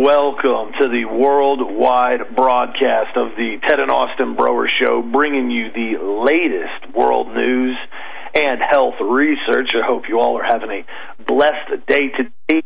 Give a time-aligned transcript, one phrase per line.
[0.00, 6.00] Welcome to the worldwide broadcast of the Ted and Austin Broer Show, bringing you the
[6.00, 7.76] latest world news
[8.32, 9.76] and health research.
[9.76, 10.82] I hope you all are having a
[11.28, 12.64] blessed day today.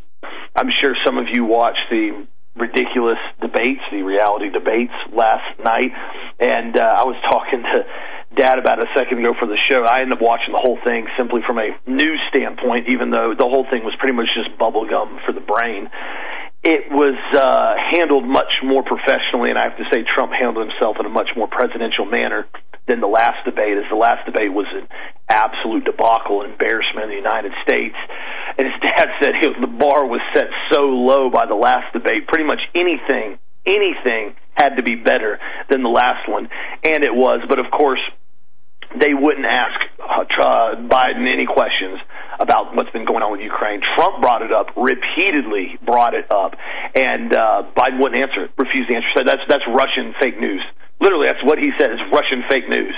[0.54, 5.90] I'm sure some of you watched the ridiculous debates, the reality debates last night,
[6.38, 7.82] and uh, I was talking to
[8.38, 9.82] Dad about a second ago for the show.
[9.82, 13.46] I ended up watching the whole thing simply from a news standpoint, even though the
[13.46, 15.90] whole thing was pretty much just bubblegum for the brain.
[16.64, 20.96] It was uh, handled much more professionally, and I have to say Trump handled himself
[20.98, 22.48] in a much more presidential manner
[22.88, 24.88] than the last debate, as the last debate was an
[25.28, 27.96] absolute debacle and embarrassment in the United States.
[28.56, 32.28] And his dad said it, the bar was set so low by the last debate,
[32.28, 33.36] pretty much anything,
[33.68, 36.48] anything had to be better than the last one,
[36.84, 37.44] and it was.
[37.48, 38.00] But of course,
[38.96, 42.00] they wouldn't ask uh, Biden any questions
[42.40, 43.80] about what's been going on with Ukraine.
[43.94, 46.54] Trump brought it up repeatedly, brought it up,
[46.94, 49.08] and uh, Biden wouldn't answer it, refused to answer.
[49.16, 50.62] Said that's that's Russian fake news.
[51.00, 51.90] Literally, that's what he said.
[51.90, 52.94] It's Russian fake news.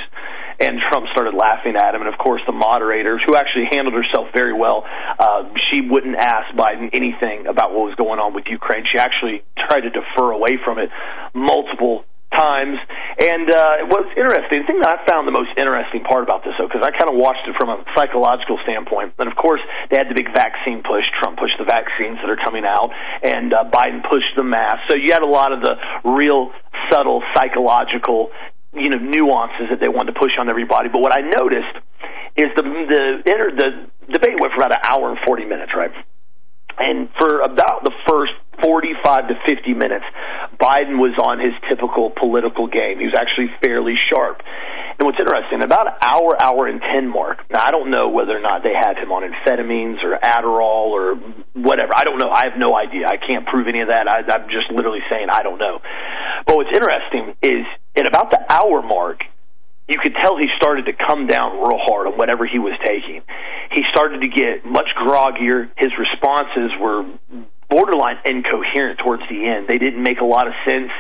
[0.56, 4.32] And Trump started laughing at him, and of course, the moderator, who actually handled herself
[4.32, 8.84] very well, uh, she wouldn't ask Biden anything about what was going on with Ukraine.
[8.88, 10.88] She actually tried to defer away from it
[11.34, 12.78] multiple times.
[13.16, 16.52] And uh, what's interesting, the thing that I found the most interesting part about this,
[16.58, 19.60] though, because I kind of watched it from a psychological standpoint, and of course,
[19.90, 21.06] they had the big vaccine push.
[21.16, 22.90] Trump pushed the vaccines that are coming out,
[23.22, 24.90] and uh, Biden pushed the mask.
[24.90, 26.52] So you had a lot of the real
[26.90, 28.30] subtle psychological,
[28.74, 30.90] you know, nuances that they wanted to push on everybody.
[30.90, 31.76] But what I noticed
[32.36, 33.06] is the the
[33.56, 33.68] the
[34.12, 35.90] debate went for about an hour and forty minutes, right?
[36.78, 40.04] And for about the first 45 to 50 minutes,
[40.58, 42.98] Biden was on his typical political game.
[42.98, 44.42] He was actually fairly sharp.
[44.98, 48.40] And what's interesting, about hour, hour and 10 mark, now I don't know whether or
[48.40, 51.20] not they had him on amphetamines or Adderall or
[51.52, 51.92] whatever.
[51.92, 52.32] I don't know.
[52.32, 53.04] I have no idea.
[53.04, 54.08] I can't prove any of that.
[54.08, 55.84] I, I'm just literally saying I don't know.
[56.46, 59.20] But what's interesting is at about the hour mark,
[59.88, 63.22] you could tell he started to come down real hard on whatever he was taking.
[63.70, 65.68] He started to get much groggier.
[65.76, 67.04] His responses were
[67.68, 69.68] borderline incoherent towards the end.
[69.68, 70.90] They didn't make a lot of sense.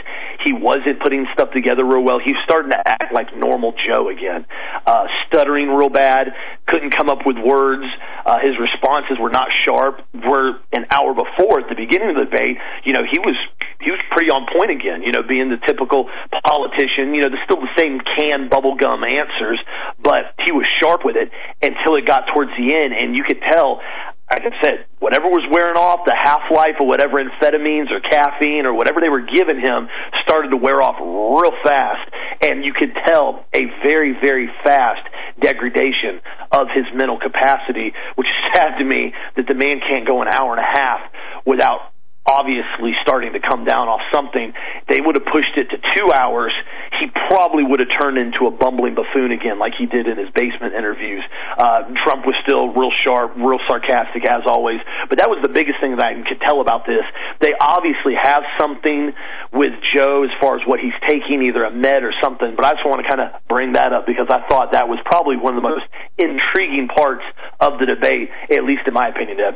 [0.44, 2.18] He wasn't putting stuff together real well.
[2.18, 4.46] He was starting to act like normal Joe again,
[4.86, 6.34] uh, stuttering real bad,
[6.66, 7.84] couldn't come up with words.
[8.24, 10.02] Uh, his responses were not sharp.
[10.14, 13.34] Were an hour before at the beginning of the debate, you know, he was
[13.80, 15.02] he was pretty on point again.
[15.02, 16.08] You know, being the typical
[16.44, 17.14] politician.
[17.14, 19.60] You know, there's still the same canned bubblegum answers,
[20.02, 21.30] but he was sharp with it
[21.62, 23.80] until it got towards the end, and you could tell
[24.28, 28.74] I said, whatever was wearing off, the half life of whatever amphetamines or caffeine or
[28.74, 29.86] whatever they were giving him
[30.26, 32.10] started to wear off real fast.
[32.42, 35.06] And you could tell a very, very fast
[35.40, 36.20] degradation
[36.50, 40.28] of his mental capacity, which is sad to me that the man can't go an
[40.28, 41.00] hour and a half
[41.46, 41.94] without
[42.26, 44.52] obviously starting to come down off something.
[44.90, 46.52] They would have pushed it to two hours.
[46.98, 50.30] He probably would have turned into a bumbling buffoon again, like he did in his
[50.34, 51.22] basement interviews.
[51.56, 54.82] Uh, Trump was still real sharp, real sarcastic as always.
[55.08, 57.06] But that was the biggest thing that I could tell about this.
[57.40, 59.14] They obviously have something
[59.52, 62.54] with Joe as far as what he's taking, either a med or something.
[62.58, 64.98] But I just want to kind of bring that up because I thought that was
[65.06, 65.86] probably one of the most
[66.18, 67.22] intriguing parts
[67.60, 69.54] of the debate, at least in my opinion, Deb.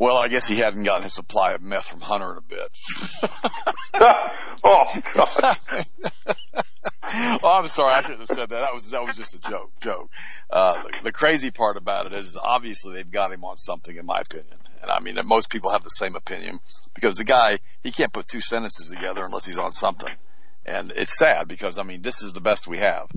[0.00, 2.78] Well, I guess he hadn't gotten his supply of meth from Hunter in a bit.
[4.64, 5.56] oh God.
[7.42, 8.60] well, I'm sorry, I shouldn't have said that.
[8.62, 9.72] That was that was just a joke.
[9.82, 10.10] Joke.
[10.48, 14.06] Uh, the, the crazy part about it is obviously they've got him on something, in
[14.06, 14.56] my opinion.
[14.80, 16.60] And I mean that most people have the same opinion
[16.94, 20.14] because the guy he can't put two sentences together unless he's on something.
[20.64, 23.10] And it's sad because I mean this is the best we have.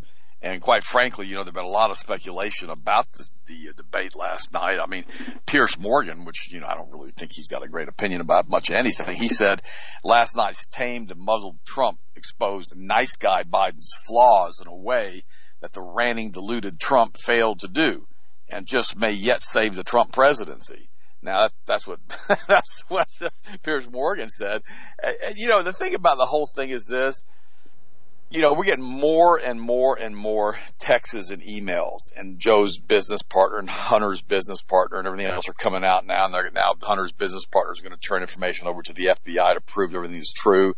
[0.44, 3.74] And quite frankly, you know, there's been a lot of speculation about the, the uh,
[3.78, 4.78] debate last night.
[4.78, 5.06] I mean,
[5.46, 8.50] Piers Morgan, which, you know, I don't really think he's got a great opinion about
[8.50, 9.16] much anything.
[9.16, 9.62] He said
[10.04, 15.24] last night's tamed and muzzled Trump exposed nice guy Biden's flaws in a way
[15.62, 18.06] that the ranting, deluded Trump failed to do
[18.50, 20.90] and just may yet save the Trump presidency.
[21.22, 22.00] Now that's, that's what,
[22.50, 23.08] that's what
[23.64, 24.62] Piers Morgan said.
[25.02, 27.24] And, and you know, the thing about the whole thing is this,
[28.34, 33.22] you know, we're getting more and more and more texts and emails, and Joe's business
[33.22, 36.26] partner and Hunter's business partner and everything else are coming out now.
[36.26, 39.54] And they're, now Hunter's business partner is going to turn information over to the FBI
[39.54, 40.74] to prove everything is true.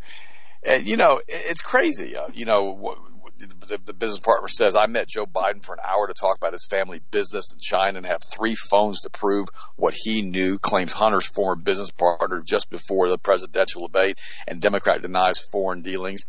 [0.63, 2.17] And you know, it's crazy.
[2.17, 2.93] Uh, you know,
[3.37, 6.51] the, the business partner says, I met Joe Biden for an hour to talk about
[6.51, 9.47] his family business in China and have three phones to prove
[9.77, 15.01] what he knew, claims Hunter's former business partner just before the presidential debate, and Democrat
[15.01, 16.25] denies foreign dealings.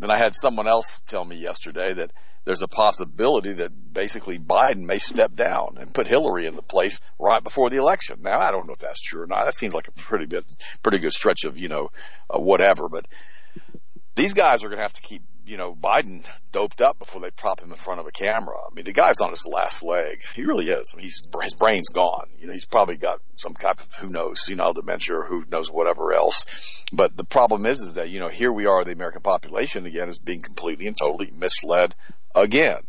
[0.00, 2.12] Then I had someone else tell me yesterday that
[2.46, 7.00] there's a possibility that basically Biden may step down and put Hillary in the place
[7.18, 8.20] right before the election.
[8.22, 9.44] Now, I don't know if that's true or not.
[9.44, 10.46] That seems like a pretty good,
[10.82, 11.90] pretty good stretch of, you know,
[12.34, 13.06] uh, whatever, but
[14.16, 17.30] these guys are going to have to keep you know, Biden doped up before they
[17.30, 18.56] prop him in front of a camera.
[18.58, 20.22] I mean, the guy's on his last leg.
[20.34, 20.92] He really is.
[20.92, 22.28] I mean, he's, his brain's gone.
[22.38, 25.70] You know, he's probably got some kind of, who knows, senile dementia or who knows
[25.70, 26.84] whatever else.
[26.92, 30.08] But the problem is, is that, you know, here we are, the American population again
[30.08, 31.94] is being completely and totally misled
[32.34, 32.82] again.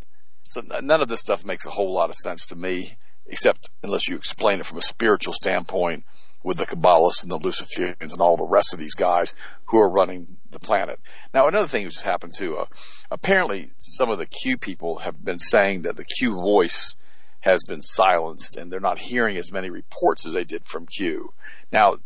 [0.43, 2.95] So none of this stuff makes a whole lot of sense to me,
[3.27, 6.03] except unless you explain it from a spiritual standpoint
[6.43, 9.35] with the Kabbalists and the Luciferians and all the rest of these guys
[9.65, 10.99] who are running the planet.
[11.33, 12.65] Now, another thing that's happened too, uh,
[13.09, 16.95] apparently some of the Q people have been saying that the Q voice
[17.41, 21.33] has been silenced and they're not hearing as many reports as they did from Q.
[21.71, 21.97] Now,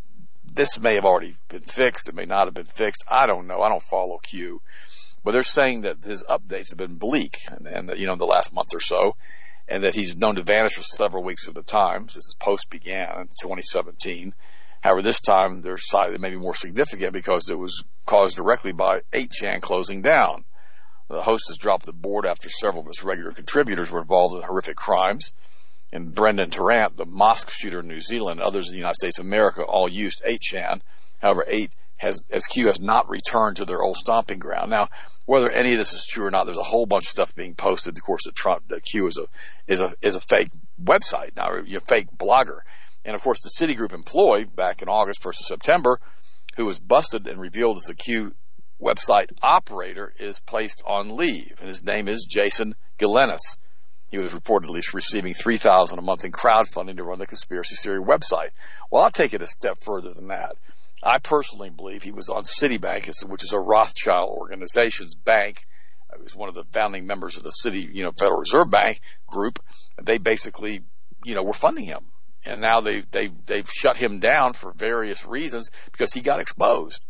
[0.44, 2.08] this may have already been fixed.
[2.08, 3.04] It may not have been fixed.
[3.08, 3.60] I don't know.
[3.62, 4.62] I don't follow Q.
[5.24, 8.26] But they're saying that his updates have been bleak and, and you know, in the
[8.26, 9.16] last month or so
[9.68, 12.70] and that he's known to vanish for several weeks at a time since his post
[12.70, 14.34] began in 2017.
[14.80, 19.00] However, this time their side may be more significant because it was caused directly by
[19.12, 20.44] 8chan closing down.
[21.08, 24.42] The host has dropped the board after several of his regular contributors were involved in
[24.42, 25.34] horrific crimes.
[25.92, 29.18] And Brenton Tarrant, the mosque shooter in New Zealand, and others in the United States
[29.18, 30.80] of America all used 8chan.
[31.20, 34.70] However, 8 has, as Q has not returned to their old stomping ground.
[34.70, 34.88] Now,
[35.24, 37.54] whether any of this is true or not, there's a whole bunch of stuff being
[37.54, 37.96] posted.
[37.96, 39.26] Of course, that Trump, that Q is a
[39.66, 40.50] is a is a fake
[40.82, 42.60] website now, a fake blogger,
[43.04, 46.00] and of course, the Citigroup employee back in August, of September,
[46.56, 48.34] who was busted and revealed as a Q
[48.80, 53.56] website operator, is placed on leave, and his name is Jason Gelinas.
[54.08, 58.00] He was reportedly receiving three thousand a month in crowdfunding to run the conspiracy theory
[58.00, 58.50] website.
[58.90, 60.56] Well, I'll take it a step further than that.
[61.06, 65.64] I personally believe he was on Citibank, which is a Rothschild organization's bank.
[66.16, 69.00] He was one of the founding members of the City, you know, Federal Reserve Bank
[69.26, 69.60] group.
[70.02, 70.82] They basically,
[71.24, 72.06] you know, were funding him,
[72.44, 77.06] and now they've they've they've shut him down for various reasons because he got exposed.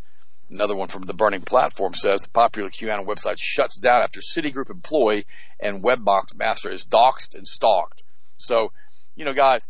[0.49, 4.69] Another one from the Burning Platform says the popular QAnon website shuts down after Citigroup
[4.69, 5.25] employee
[5.59, 8.03] and Webbox master is doxxed and stalked.
[8.37, 8.71] So,
[9.15, 9.67] you know, guys,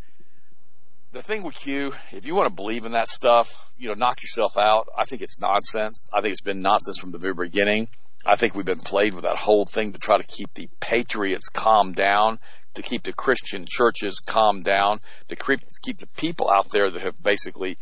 [1.12, 4.22] the thing with Q, if you want to believe in that stuff, you know, knock
[4.22, 4.90] yourself out.
[4.98, 6.10] I think it's nonsense.
[6.14, 7.88] I think it's been nonsense from the very beginning.
[8.26, 11.48] I think we've been played with that whole thing to try to keep the patriots
[11.50, 12.40] calm down,
[12.74, 15.00] to keep the Christian churches calm down,
[15.30, 17.78] to keep, keep the people out there that have basically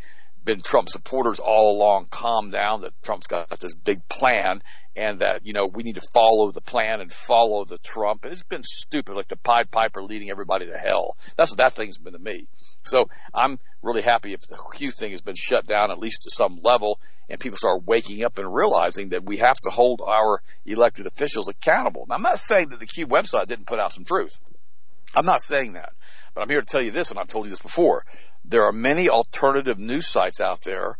[0.46, 4.62] been Trump supporters all along calm down that Trump's got this big plan
[4.94, 8.24] and that, you know, we need to follow the plan and follow the Trump.
[8.24, 11.16] And it's been stupid, like the Pied Piper leading everybody to hell.
[11.36, 12.46] That's what that thing's been to me.
[12.82, 16.30] So I'm really happy if the Q thing has been shut down at least to
[16.30, 16.98] some level
[17.28, 21.48] and people start waking up and realizing that we have to hold our elected officials
[21.48, 22.06] accountable.
[22.08, 24.38] Now, I'm not saying that the Q website didn't put out some truth.
[25.14, 25.92] I'm not saying that.
[26.34, 28.04] But I'm here to tell you this, and I've told you this before.
[28.48, 30.98] There are many alternative news sites out there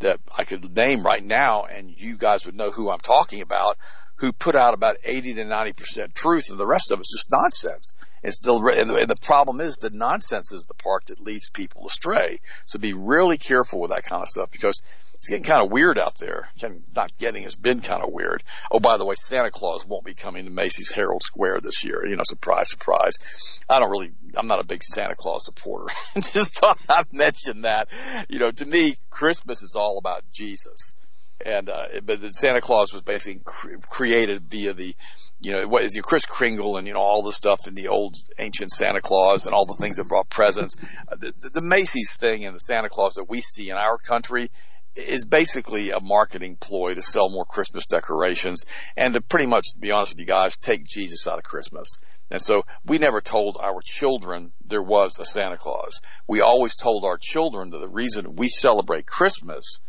[0.00, 3.78] that I could name right now, and you guys would know who I'm talking about,
[4.16, 7.94] who put out about 80 to 90% truth, and the rest of it's just nonsense.
[8.22, 11.50] It's still, and the, and the problem is the nonsense is the part that leads
[11.50, 12.40] people astray.
[12.64, 14.82] So be really careful with that kind of stuff because
[15.24, 16.50] it's getting kind of weird out there.
[16.94, 18.42] Not getting has been kind of weird.
[18.70, 22.04] Oh, by the way, Santa Claus won't be coming to Macy's Herald Square this year.
[22.04, 23.62] You know, surprise, surprise.
[23.66, 25.94] I don't really, I'm not a big Santa Claus supporter.
[26.14, 27.88] Just thought I'd mention that.
[28.28, 30.94] You know, to me, Christmas is all about Jesus.
[31.42, 34.94] And, uh, but Santa Claus was basically cre- created via the,
[35.40, 37.88] you know, what is your Kris Kringle and, you know, all the stuff in the
[37.88, 40.76] old ancient Santa Claus and all the things that brought presents.
[41.08, 44.50] Uh, the, the Macy's thing and the Santa Claus that we see in our country
[44.96, 48.64] is basically a marketing ploy to sell more Christmas decorations
[48.96, 51.98] and to pretty much, to be honest with you guys, take Jesus out of Christmas.
[52.30, 56.00] And so we never told our children there was a Santa Claus.
[56.28, 59.80] We always told our children that the reason we celebrate Christmas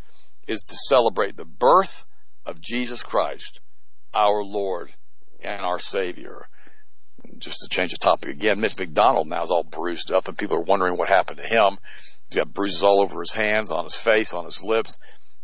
[0.47, 2.05] is to celebrate the birth
[2.45, 3.61] of Jesus Christ,
[4.13, 4.93] our Lord
[5.41, 6.47] and our Savior.
[7.37, 10.57] Just to change the topic again, Mitch McDonald now is all bruised up and people
[10.57, 11.77] are wondering what happened to him.
[12.29, 14.97] He's got bruises all over his hands, on his face, on his lips.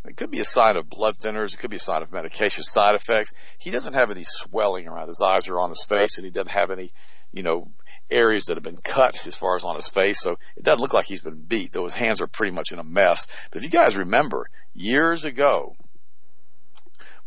[0.05, 1.53] It could be a sign of blood thinners.
[1.53, 3.33] It could be a sign of medication side effects.
[3.59, 6.51] He doesn't have any swelling around his eyes or on his face, and he doesn't
[6.51, 6.91] have any,
[7.31, 7.71] you know,
[8.09, 10.19] areas that have been cut as far as on his face.
[10.19, 12.79] So it doesn't look like he's been beat, though his hands are pretty much in
[12.79, 13.27] a mess.
[13.51, 15.75] But if you guys remember, years ago,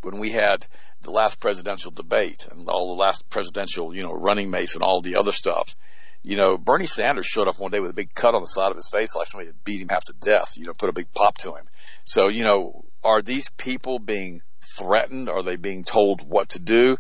[0.03, 0.67] when we had
[1.03, 5.01] the last presidential debate and all the last presidential, you know, running mates and all
[5.01, 5.77] the other stuff,
[6.25, 8.71] you know, Bernie Sanders showed up one day with a big cut on the side
[8.71, 10.93] of his face, like somebody had beat him half to death, you know, put a
[10.93, 11.67] big pop to him.
[12.05, 14.41] So, you know, are these people being
[14.79, 15.29] threatened?
[15.29, 16.97] Are they being told what to do?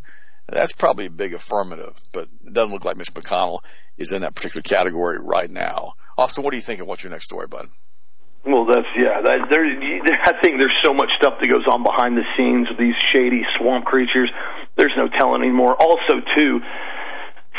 [0.47, 3.61] That's probably a big affirmative, but it doesn't look like Mitch McConnell
[3.97, 5.95] is in that particular category right now.
[6.19, 7.69] Austin, what do you think of what's your next story, bud?
[8.45, 9.25] Well, that's yeah.
[9.25, 12.77] That, there, I think there's so much stuff that goes on behind the scenes with
[12.77, 14.29] these shady swamp creatures.
[14.77, 15.81] There's no telling anymore.
[15.81, 16.61] Also, too,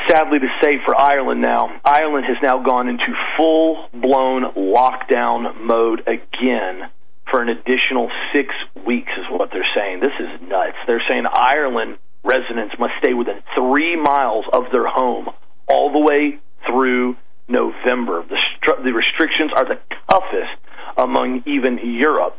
[0.08, 6.02] sadly to say for Ireland now, Ireland has now gone into full blown lockdown mode
[6.08, 6.90] again
[7.30, 8.54] for an additional six
[8.86, 10.00] weeks, is what they're saying.
[10.00, 10.78] This is nuts.
[10.88, 15.30] They're saying Ireland residents must stay within three miles of their home
[15.68, 17.16] all the way through
[17.48, 18.24] November.
[18.28, 18.38] The,
[18.84, 20.58] the restrictions are the toughest
[20.98, 22.38] among even Europe.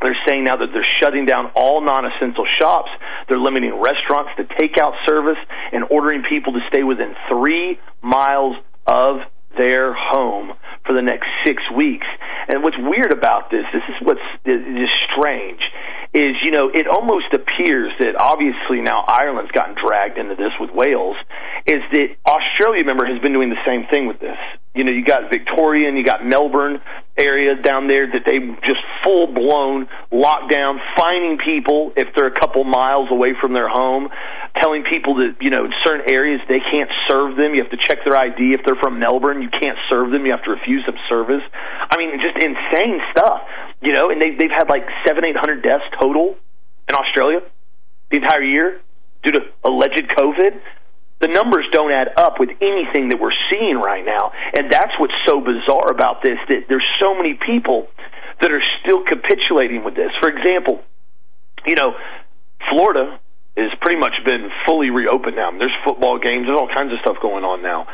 [0.00, 2.90] They're saying now that they're shutting down all non essential shops.
[3.28, 5.38] They're limiting restaurants to takeout service
[5.72, 9.20] and ordering people to stay within three miles of
[9.56, 10.52] their home
[10.86, 12.06] for the next six weeks.
[12.48, 15.60] And what's weird about this, this is what's just strange,
[16.14, 20.70] is you know it almost appears that obviously now Ireland's gotten dragged into this with
[20.72, 21.16] Wales,
[21.66, 24.38] is that Australia, remember, has been doing the same thing with this.
[24.74, 26.78] You know, you got Victoria and you got Melbourne
[27.18, 32.62] area down there that they just full blown lockdown, finding people if they're a couple
[32.62, 34.08] miles away from their home,
[34.54, 37.58] telling people that you know in certain areas they can't serve them.
[37.58, 39.42] You have to check their ID if they're from Melbourne.
[39.42, 40.24] You can't serve them.
[40.24, 41.42] You have to refuse them service.
[41.52, 43.42] I mean, just insane stuff.
[43.82, 46.38] You know, and they they've had like seven eight hundred deaths total
[46.88, 47.42] in Australia
[48.10, 48.80] the entire year
[49.22, 50.62] due to alleged COVID
[51.20, 54.32] the numbers don't add up with anything that we're seeing right now.
[54.56, 57.88] And that's what's so bizarre about this that there's so many people
[58.40, 60.10] that are still capitulating with this.
[60.20, 60.80] For example,
[61.66, 61.92] you know,
[62.72, 63.20] Florida
[63.56, 65.52] has pretty much been fully reopened now.
[65.52, 67.86] There's football games, there's all kinds of stuff going on now.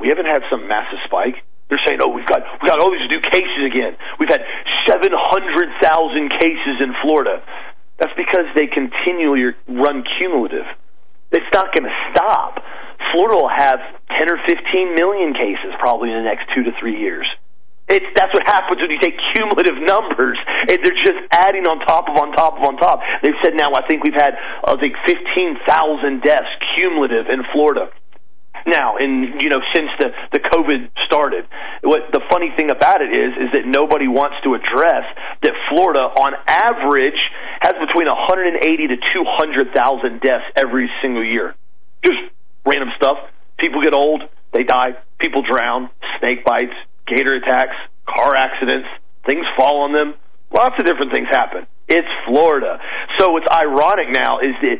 [0.00, 1.40] We haven't had some massive spike.
[1.70, 3.96] They're saying, "Oh, we've got we got all these new cases again.
[4.20, 4.44] We've had
[4.86, 7.40] 700,000 cases in Florida."
[7.96, 10.66] That's because they continually run cumulative.
[11.34, 12.62] It's not going to stop.
[13.12, 13.78] Florida will have
[14.18, 17.26] 10 or 15 million cases probably in the next two to three years.
[17.84, 20.40] It's that's what happens when you take cumulative numbers.
[20.64, 23.04] And they're just adding on top of on top of on top.
[23.20, 24.32] They've said now I think we've had
[24.64, 27.92] I think 15,000 deaths cumulative in Florida
[28.66, 31.46] now and you know since the the covid started.
[31.82, 35.04] What the funny thing about it is is that nobody wants to address
[35.42, 37.20] that Florida on average
[37.60, 41.54] has between 180 to 200,000 deaths every single year.
[42.02, 42.18] Just
[42.64, 43.18] random stuff.
[43.58, 44.96] People get old they die.
[45.18, 45.90] People drown
[46.20, 48.88] snake bites gator attacks car accidents
[49.26, 50.14] things fall on them.
[50.52, 51.66] Lots of different things happen.
[51.88, 52.78] It's Florida.
[53.18, 54.78] So what's ironic now is that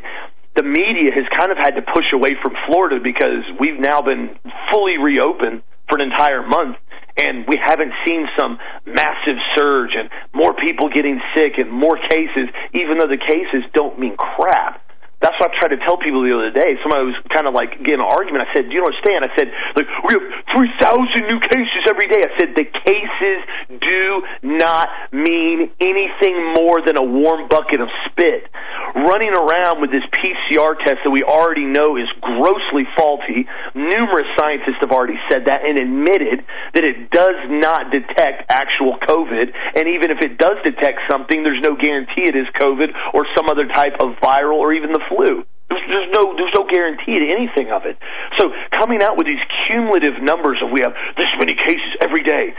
[0.55, 4.35] the media has kind of had to push away from Florida because we've now been
[4.71, 6.77] fully reopened for an entire month
[7.17, 12.47] and we haven't seen some massive surge and more people getting sick and more cases
[12.73, 14.84] even though the cases don't mean crap
[15.23, 16.75] that's what I tried to tell people the other day.
[16.83, 18.45] Somebody was kind of like getting an argument.
[18.45, 22.07] I said, "Do you understand?" I said, "Like we have three thousand new cases every
[22.11, 23.39] day." I said, "The cases
[23.79, 24.03] do
[24.43, 28.51] not mean anything more than a warm bucket of spit."
[28.95, 33.47] Running around with this PCR test that we already know is grossly faulty.
[33.73, 36.43] Numerous scientists have already said that and admitted
[36.75, 39.51] that it does not detect actual COVID.
[39.79, 43.47] And even if it does detect something, there's no guarantee it is COVID or some
[43.51, 45.43] other type of viral or even the flu flu.
[45.69, 47.97] There's, no there's no guarantee to anything of it.
[48.37, 52.53] So coming out with these cumulative numbers of we have this many cases every day.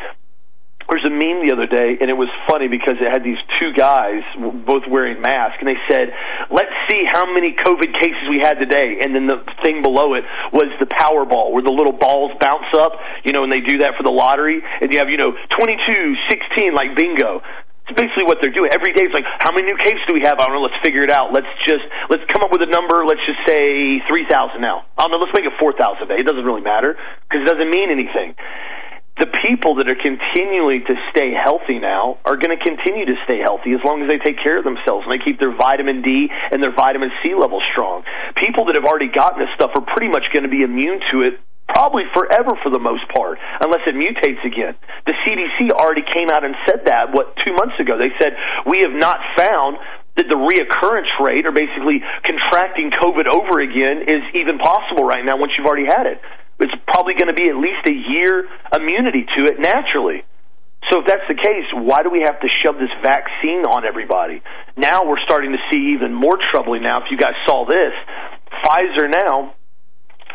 [0.86, 3.74] There's a meme the other day, and it was funny because it had these two
[3.74, 6.14] guys both wearing masks, and they said,
[6.46, 10.22] "Let's see how many COVID cases we had today." And then the thing below it
[10.54, 12.94] was the Powerball, where the little balls bounce up,
[13.26, 16.14] you know, and they do that for the lottery, and you have, you know, 22,
[16.30, 17.42] 16, like bingo.
[17.86, 18.74] It's basically what they're doing.
[18.74, 20.42] Every day it's like, how many new cases do we have?
[20.42, 20.66] I don't know.
[20.66, 21.30] Let's figure it out.
[21.30, 23.06] Let's just, let's come up with a number.
[23.06, 24.90] Let's just say 3,000 now.
[24.98, 25.22] I don't know.
[25.22, 26.18] Let's make it 4,000 a day.
[26.18, 26.98] It doesn't really matter
[27.30, 28.34] because it doesn't mean anything.
[29.22, 33.38] The people that are continuing to stay healthy now are going to continue to stay
[33.40, 36.28] healthy as long as they take care of themselves and they keep their vitamin D
[36.52, 38.02] and their vitamin C levels strong.
[38.36, 41.22] People that have already gotten this stuff are pretty much going to be immune to
[41.22, 41.40] it
[41.76, 44.72] probably forever for the most part, unless it mutates again.
[45.04, 48.00] The CDC already came out and said that, what, two months ago.
[48.00, 48.32] They said,
[48.64, 49.76] we have not found
[50.16, 55.36] that the reoccurrence rate, or basically contracting COVID over again, is even possible right now
[55.36, 56.16] once you've already had it.
[56.64, 60.24] It's probably going to be at least a year immunity to it naturally.
[60.88, 64.40] So if that's the case, why do we have to shove this vaccine on everybody?
[64.80, 67.04] Now we're starting to see even more troubling now.
[67.04, 67.92] If you guys saw this,
[68.64, 69.52] Pfizer now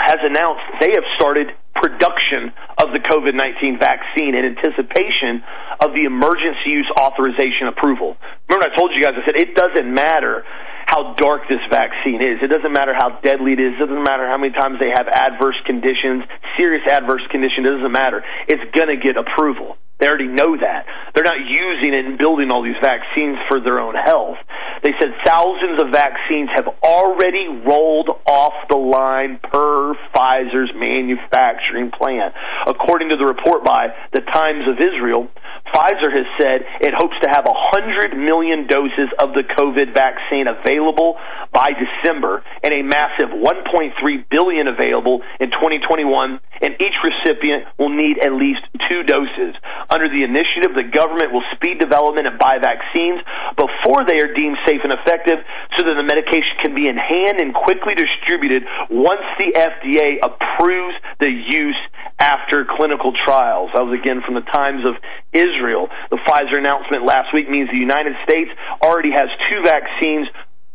[0.01, 5.41] has announced they have started production of the COVID 19 vaccine in anticipation
[5.81, 8.17] of the emergency use authorization approval.
[8.49, 10.43] Remember, I told you guys, I said it doesn't matter
[10.85, 12.43] how dark this vaccine is.
[12.43, 13.79] It doesn't matter how deadly it is.
[13.79, 16.27] It doesn't matter how many times they have adverse conditions,
[16.59, 17.63] serious adverse condition.
[17.63, 18.21] It doesn't matter.
[18.51, 19.79] It's going to get approval.
[20.01, 20.89] They already know that.
[21.13, 24.41] They're not using and building all these vaccines for their own health.
[24.81, 32.33] They said thousands of vaccines have already rolled off the line per Pfizer's manufacturing plant.
[32.65, 35.29] According to the report by the Times of Israel,
[35.71, 41.17] Pfizer has said it hopes to have 100 million doses of the COVID vaccine available
[41.51, 43.95] by December and a massive 1.3
[44.29, 49.57] billion available in 2021 and each recipient will need at least two doses.
[49.89, 53.23] Under the initiative, the government will speed development and buy vaccines
[53.57, 55.41] before they are deemed safe and effective
[55.77, 58.63] so that the medication can be in hand and quickly distributed
[58.93, 61.81] once the FDA approves the use
[62.21, 63.73] after clinical trials.
[63.73, 64.93] That was again from the Times of
[65.33, 65.89] Israel.
[66.13, 68.53] The Pfizer announcement last week means the United States
[68.85, 70.29] already has two vaccines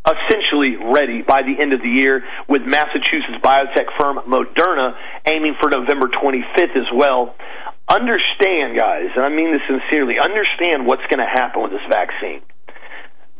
[0.06, 4.94] essentially ready by the end of the year with Massachusetts biotech firm Moderna
[5.26, 7.34] aiming for November 25th as well
[7.88, 12.42] understand, guys, and I mean this sincerely, understand what's going to happen with this vaccine.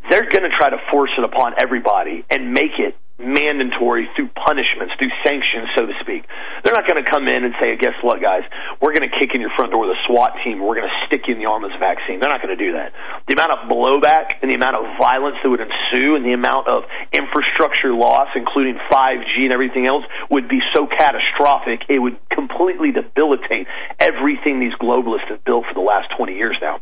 [0.08, 4.92] They're going to try to force it upon everybody and make it mandatory through punishments,
[5.00, 6.28] through sanctions, so to speak.
[6.62, 8.44] They're not going to come in and say, guess what, guys,
[8.80, 10.98] we're going to kick in your front door with a SWAT team, we're going to
[11.08, 12.20] stick you in the arm of vaccine.
[12.20, 12.92] They're not going to do that.
[13.24, 16.68] The amount of blowback and the amount of violence that would ensue and the amount
[16.68, 22.92] of infrastructure loss, including 5G and everything else, would be so catastrophic, it would completely
[22.92, 23.66] debilitate
[23.98, 26.80] everything these globalists have built for the last 20 years now.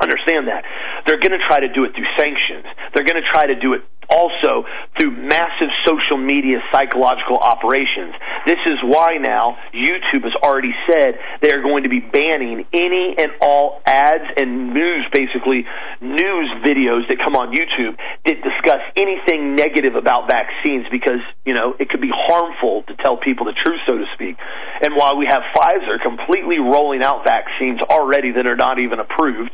[0.00, 0.64] Understand that.
[1.04, 2.64] They're going to try to do it through sanctions.
[2.94, 4.66] They're going to try to do it also
[4.98, 8.12] through massive social media psychological operations.
[8.46, 13.14] This is why now YouTube has already said they are going to be banning any
[13.16, 15.64] and all ads and news, basically
[16.02, 21.74] news videos that come on YouTube that discuss anything negative about vaccines because, you know,
[21.78, 24.36] it could be harmful to tell people the truth, so to speak.
[24.82, 29.50] And while we have Pfizer completely rolling out vaccines already that are not even approved,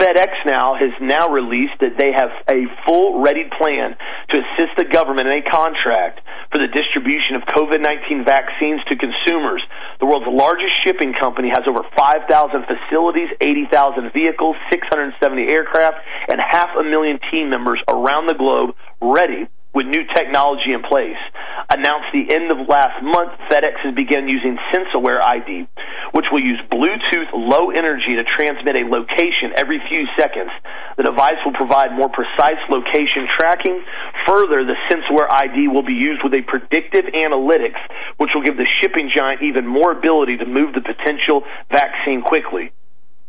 [0.00, 4.84] FedEx now has now released that they have a full ready plan to assist the
[4.84, 9.62] government in a contract for the distribution of COVID 19 vaccines to consumers.
[10.00, 12.28] The world's largest shipping company has over 5,000
[12.66, 19.48] facilities, 80,000 vehicles, 670 aircraft, and half a million team members around the globe ready
[19.74, 21.18] with new technology in place.
[21.72, 25.64] Announced the end of last month, FedEx has begun using SenseAware ID,
[26.12, 30.52] which will use Bluetooth low energy to transmit a location every few seconds.
[31.00, 33.80] The device will provide more precise location tracking.
[34.28, 37.80] Further, the SenseAware ID will be used with a predictive analytics,
[38.20, 42.76] which will give the shipping giant even more ability to move the potential vaccine quickly.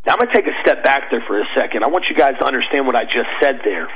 [0.04, 1.88] Now, I'm going to take a step back there for a second.
[1.88, 3.88] I want you guys to understand what I just said there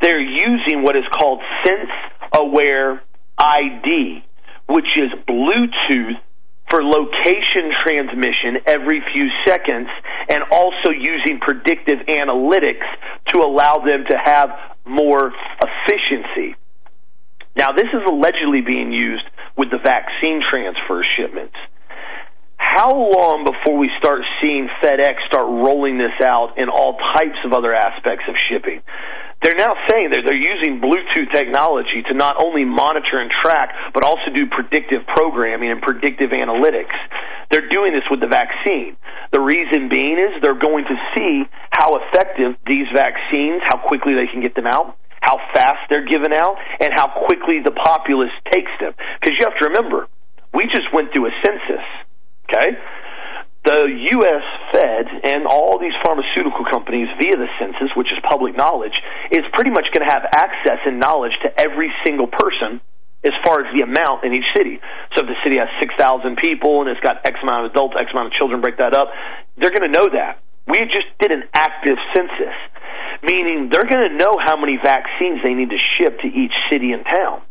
[0.00, 1.90] they're using what is called Sense
[2.34, 3.02] Aware
[3.38, 4.24] ID,
[4.68, 6.20] which is Bluetooth
[6.70, 9.88] for location transmission every few seconds
[10.28, 12.84] and also using predictive analytics
[13.28, 14.50] to allow them to have
[14.86, 15.32] more
[15.62, 16.56] efficiency.
[17.56, 19.24] Now, this is allegedly being used
[19.56, 21.56] with the vaccine transfer shipments.
[22.56, 27.52] How long before we start seeing FedEx start rolling this out in all types of
[27.52, 28.82] other aspects of shipping?
[29.42, 34.02] They're now saying that they're using Bluetooth technology to not only monitor and track, but
[34.02, 36.94] also do predictive programming and predictive analytics.
[37.50, 38.98] They're doing this with the vaccine.
[39.30, 44.26] The reason being is they're going to see how effective these vaccines, how quickly they
[44.26, 48.72] can get them out, how fast they're given out, and how quickly the populace takes
[48.82, 48.92] them.
[49.20, 50.10] Because you have to remember,
[50.52, 51.86] we just went through a census.
[52.50, 52.74] Okay?
[53.68, 53.84] The
[54.16, 54.46] U.S.
[54.72, 58.96] Fed and all these pharmaceutical companies via the census, which is public knowledge,
[59.28, 62.80] is pretty much going to have access and knowledge to every single person
[63.20, 64.80] as far as the amount in each city.
[65.12, 66.00] So if the city has 6,000
[66.40, 69.12] people and it's got X amount of adults, X amount of children, break that up,
[69.60, 70.40] they're going to know that.
[70.64, 72.56] We just did an active census,
[73.20, 76.96] meaning they're going to know how many vaccines they need to ship to each city
[76.96, 77.44] and town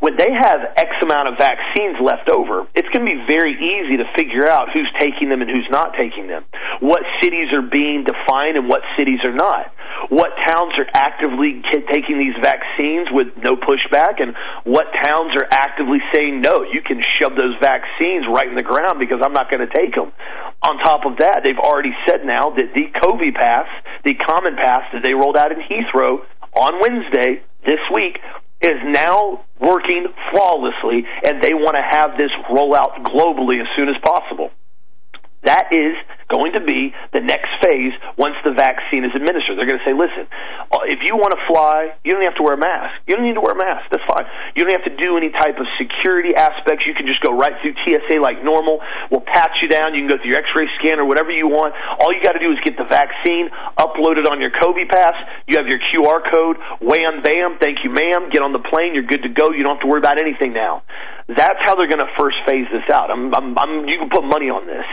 [0.00, 3.96] when they have X amount of vaccines left over, it's going to be very easy
[3.98, 6.44] to figure out who's taking them and who's not taking them.
[6.80, 9.72] What cities are being defined and what cities are not.
[10.08, 11.60] What towns are actively
[11.92, 17.02] taking these vaccines with no pushback and what towns are actively saying, no, you can
[17.20, 20.12] shove those vaccines right in the ground because I'm not going to take them.
[20.66, 23.68] On top of that, they've already said now that the COVID pass,
[24.04, 28.18] the common pass that they rolled out in Heathrow on Wednesday this week
[28.60, 33.88] is now working flawlessly, and they want to have this roll out globally as soon
[33.88, 34.50] as possible.
[35.44, 35.96] That is
[36.30, 39.58] going to be the next phase once the vaccine is administered.
[39.58, 40.30] They're going to say, listen,
[40.70, 43.02] uh, if you want to fly, you don't have to wear a mask.
[43.10, 43.90] You don't need to wear a mask.
[43.90, 44.24] That's fine.
[44.54, 46.86] You don't have to do any type of security aspects.
[46.86, 48.78] You can just go right through TSA like normal.
[49.10, 49.92] We'll pat you down.
[49.98, 51.74] You can go through your X-ray scan or whatever you want.
[51.98, 55.18] All you got to do is get the vaccine, upload it on your COVID pass.
[55.50, 56.56] You have your QR code.
[56.78, 57.58] Wham, bam.
[57.58, 58.30] Thank you, ma'am.
[58.30, 58.94] Get on the plane.
[58.94, 59.50] You're good to go.
[59.50, 60.86] You don't have to worry about anything now.
[61.28, 63.10] That's how they're going to first phase this out.
[63.10, 64.86] I'm, I'm, I'm, you can put money on this.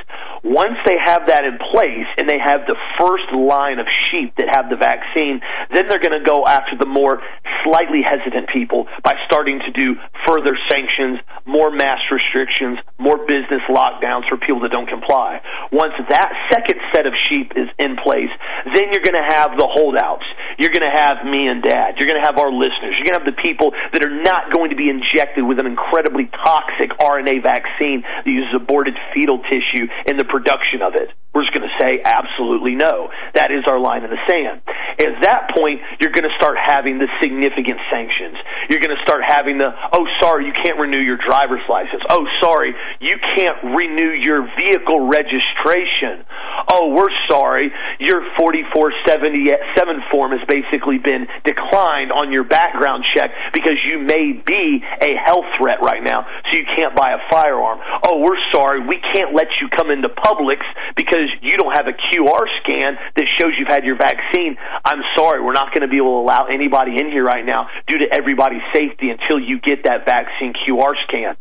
[0.43, 4.47] Once they have that in place and they have the first line of sheep that
[4.51, 5.41] have the vaccine,
[5.73, 7.19] then they're going to go after the more
[7.65, 14.29] slightly hesitant people by starting to do further sanctions, more mass restrictions, more business lockdowns
[14.29, 15.41] for people that don't comply.
[15.71, 18.31] Once that second set of sheep is in place,
[18.71, 20.25] then you're going to have the holdouts.
[20.61, 21.97] You're going to have me and dad.
[21.97, 22.95] You're going to have our listeners.
[22.97, 25.67] You're going to have the people that are not going to be injected with an
[25.67, 31.09] incredibly toxic RNA vaccine that uses aborted fetal tissue in the production of it.
[31.37, 33.13] We're just going to say absolutely no.
[33.37, 34.65] That is our line in the sand.
[34.97, 38.41] At that point, you're going to start having the significant sanctions.
[38.73, 42.01] You're going to start having the, oh, sorry, you can't renew your driver's license.
[42.09, 46.25] Oh, sorry, you can't renew your vehicle registration.
[46.73, 47.69] Oh, we're sorry,
[48.01, 54.81] your 4477 form has basically been declined on your background check because you may be
[54.81, 57.77] a health threat right now, so you can't buy a firearm.
[58.01, 60.65] Oh, we're sorry, we can't let you come into Publix
[60.97, 64.57] because you don't have a QR scan that shows you've had your vaccine.
[64.85, 67.67] I'm sorry, we're not going to be able to allow anybody in here right now
[67.87, 71.35] due to everybody's safety until you get that vaccine QR scan.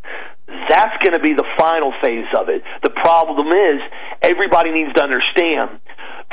[0.46, 2.62] That's going to be the final phase of it.
[2.83, 3.83] The problem is
[4.22, 5.83] everybody needs to understand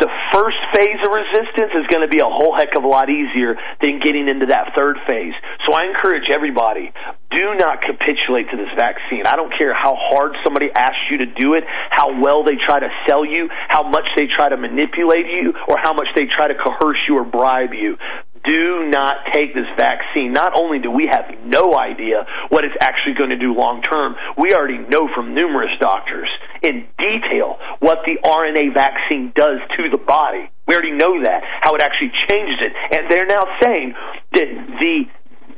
[0.04, 3.08] the first phase of resistance is going to be a whole heck of a lot
[3.08, 5.32] easier than getting into that third phase.
[5.64, 6.92] So I encourage everybody,
[7.32, 9.24] do not capitulate to this vaccine.
[9.24, 12.84] I don't care how hard somebody asks you to do it, how well they try
[12.84, 16.52] to sell you, how much they try to manipulate you, or how much they try
[16.52, 17.96] to coerce you or bribe you
[18.44, 20.34] do not take this vaccine.
[20.34, 24.16] Not only do we have no idea what it's actually going to do long term,
[24.38, 26.30] we already know from numerous doctors
[26.62, 30.52] in detail what the RNA vaccine does to the body.
[30.68, 32.74] We already know that, how it actually changes it.
[32.96, 33.94] And they're now saying
[34.32, 34.48] that
[34.80, 34.96] the,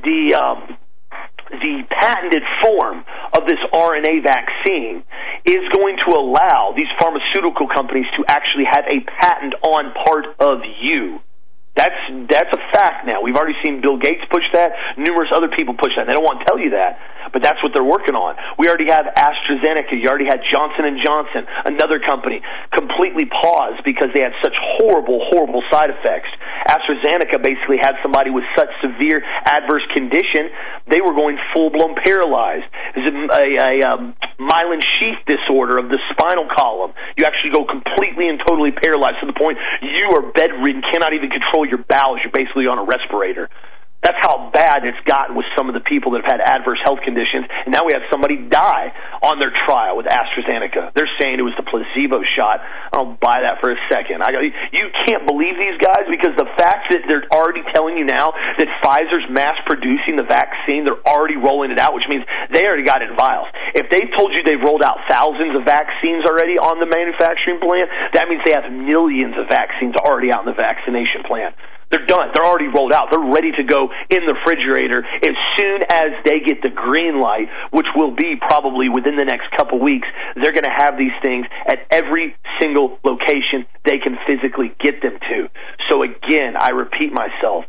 [0.03, 0.77] the, um,
[1.49, 5.03] the patented form of this RNA vaccine
[5.45, 10.61] is going to allow these pharmaceutical companies to actually have a patent on part of
[10.81, 11.19] you.
[11.75, 11.99] That's
[12.31, 13.19] that's a fact now.
[13.19, 16.07] We've already seen Bill Gates push that, numerous other people push that.
[16.07, 16.95] They don't want to tell you that,
[17.35, 18.39] but that's what they're working on.
[18.55, 19.91] We already have AstraZeneca.
[19.91, 22.39] You already had Johnson and Johnson, another company,
[22.71, 26.31] completely paused because they had such horrible, horrible side effects.
[26.63, 30.55] AstraZeneca basically had somebody with such severe adverse condition,
[30.87, 32.71] they were going full blown paralyzed.
[32.95, 36.95] It was a, a, a um, myelin sheath disorder of the spinal column.
[37.19, 41.29] You actually go completely and totally paralyzed to the point you are bedridden, cannot even
[41.29, 43.49] control your bowels, you're basically on a respirator.
[44.05, 47.01] That's how bad it's gotten with some of the people that have had adverse health
[47.01, 47.49] conditions.
[47.65, 48.93] And now we have somebody die
[49.25, 50.93] on their trial with AstraZeneca.
[50.93, 52.61] They're saying it was the placebo shot.
[52.61, 54.21] I don't buy that for a second.
[54.21, 58.05] I go, you can't believe these guys because the fact that they're already telling you
[58.05, 62.21] now that Pfizer's mass producing the vaccine, they're already rolling it out, which means
[62.53, 63.49] they already got it in vials.
[63.73, 67.89] If they told you they've rolled out thousands of vaccines already on the manufacturing plant,
[68.13, 71.57] that means they have millions of vaccines already out in the vaccination plant.
[71.91, 72.29] They're done.
[72.33, 73.09] They're already rolled out.
[73.11, 77.47] They're ready to go in the refrigerator as soon as they get the green light,
[77.71, 80.07] which will be probably within the next couple weeks.
[80.35, 85.17] They're going to have these things at every single location they can physically get them
[85.29, 85.49] to.
[85.89, 87.65] So again, I repeat myself,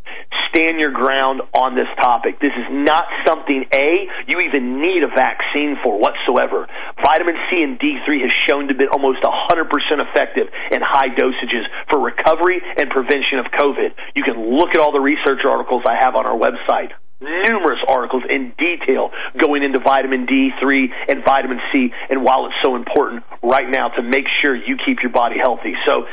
[0.56, 2.40] stand your ground on this topic.
[2.40, 3.88] This is not something A,
[4.26, 6.66] you even need a vaccine for whatsoever.
[6.96, 9.68] Vitamin C and D3 has shown to be almost 100%
[10.00, 13.92] effective in high dosages for recovery and prevention of COVID.
[14.16, 16.96] You can look at all the research articles I have on our website.
[17.20, 22.76] Numerous articles in detail going into vitamin D3 and vitamin C and while it's so
[22.76, 25.72] important right now to make sure you keep your body healthy.
[25.88, 26.04] So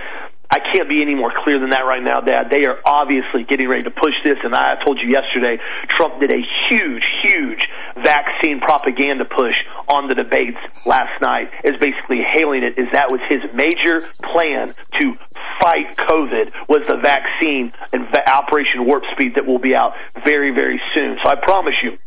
[0.52, 2.52] I can't be any more clear than that right now, Dad.
[2.52, 5.58] They are obviously getting ready to push this, and I told you yesterday,
[5.90, 7.64] Trump did a huge, huge
[7.98, 9.56] vaccine propaganda push
[9.88, 14.70] on the debates last night, is basically hailing it as that was his major plan
[15.02, 15.18] to
[15.60, 20.82] fight COVID was the vaccine and Operation Warp Speed that will be out very, very
[20.94, 21.18] soon.
[21.24, 21.98] So I promise you,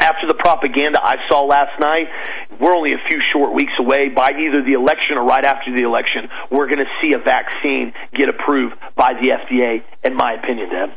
[0.00, 2.06] after the propaganda I saw last night,
[2.60, 4.08] we're only a few short weeks away.
[4.14, 7.92] By either the election or right after the election, we're going to see a vaccine
[8.14, 10.90] get approved by the FDA, in my opinion, Deb.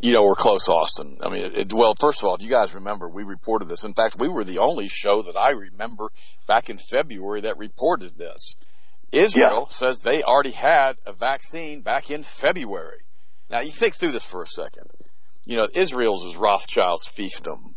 [0.00, 1.18] You know, we're close, Austin.
[1.22, 3.84] I mean, it, well, first of all, if you guys remember, we reported this.
[3.84, 6.08] In fact, we were the only show that I remember
[6.46, 8.56] back in February that reported this.
[9.10, 9.74] Israel Yeah.
[9.74, 13.00] says they already had a vaccine back in February.
[13.50, 14.90] Now you think through this for a second.
[15.48, 17.74] You know, Israel's is Rothschild's fiefdom.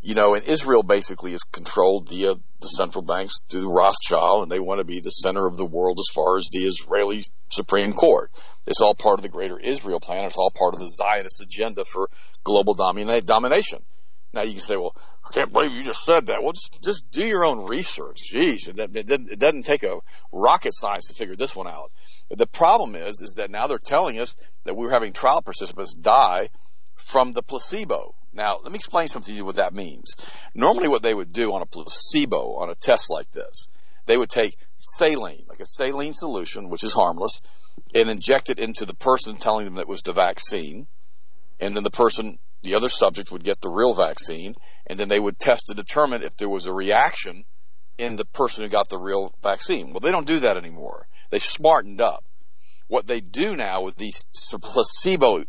[0.00, 4.58] You know, and Israel basically is controlled via the central banks through Rothschild, and they
[4.58, 8.30] want to be the center of the world as far as the Israeli Supreme Court.
[8.66, 10.24] It's all part of the greater Israel plan.
[10.24, 12.08] It's all part of the Zionist agenda for
[12.42, 13.82] global domina- domination.
[14.32, 16.42] Now you can say, well, I can't believe you just said that.
[16.42, 18.32] Well, just, just do your own research.
[18.32, 19.98] Jeez, it, doesn't- take a
[20.32, 21.90] rocket science to figure this one out.
[22.30, 26.48] The problem is, is that now they're telling us that we're having trial participants die
[27.10, 28.14] from the placebo.
[28.32, 30.14] Now, let me explain something to you what that means.
[30.54, 33.66] Normally what they would do on a placebo, on a test like this,
[34.06, 37.40] they would take saline, like a saline solution, which is harmless,
[37.94, 40.86] and inject it into the person telling them that it was the vaccine.
[41.58, 44.54] And then the person, the other subject would get the real vaccine,
[44.86, 47.44] and then they would test to determine if there was a reaction
[47.98, 49.90] in the person who got the real vaccine.
[49.90, 51.06] Well, they don't do that anymore.
[51.30, 52.24] They smartened up.
[52.86, 54.24] What they do now with these
[54.60, 55.44] placebo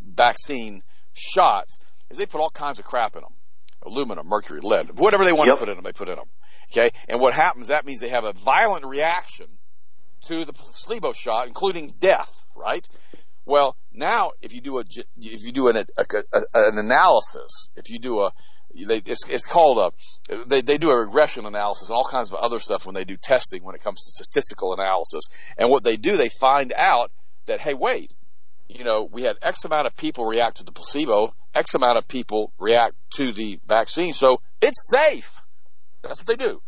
[0.00, 0.82] vaccine
[1.16, 1.78] shots
[2.10, 3.32] is they put all kinds of crap in them.
[3.82, 5.56] Aluminum, mercury, lead, whatever they want Yep.
[5.56, 6.28] to put in them, they put in them.
[6.72, 6.90] Okay?
[7.08, 9.46] And what happens, that means they have a violent reaction
[10.22, 12.86] to the placebo shot, including death, right?
[13.44, 14.84] Well, now if you do a,
[15.16, 18.32] if you do an, a, a, an analysis, if you do a,
[18.74, 22.40] they, it's, it's called a, they, they do a regression analysis, and all kinds of
[22.40, 25.24] other stuff when they do testing when it comes to statistical analysis.
[25.56, 27.12] And what they do, they find out
[27.46, 28.12] that, hey, wait,
[28.68, 32.08] you know, we had X amount of people react to the placebo, X amount of
[32.08, 35.42] people react to the vaccine, so it's safe.
[36.02, 36.60] That's what they do.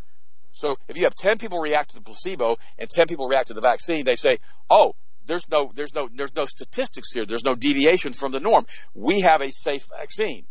[0.52, 3.54] So if you have 10 people react to the placebo and 10 people react to
[3.54, 4.94] the vaccine, they say, oh,
[5.26, 7.26] there's no, there's no, there's no statistics here.
[7.26, 8.66] There's no deviation from the norm.
[8.94, 10.46] We have a safe vaccine.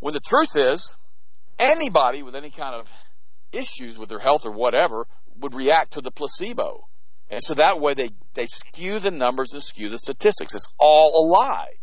[0.00, 0.96] When the truth is,
[1.58, 2.90] anybody with any kind of
[3.52, 5.06] issues with their health or whatever
[5.38, 6.88] would react to the placebo.
[7.30, 10.54] And so that way they, they skew the numbers and skew the statistics.
[10.54, 11.74] It's all a lie.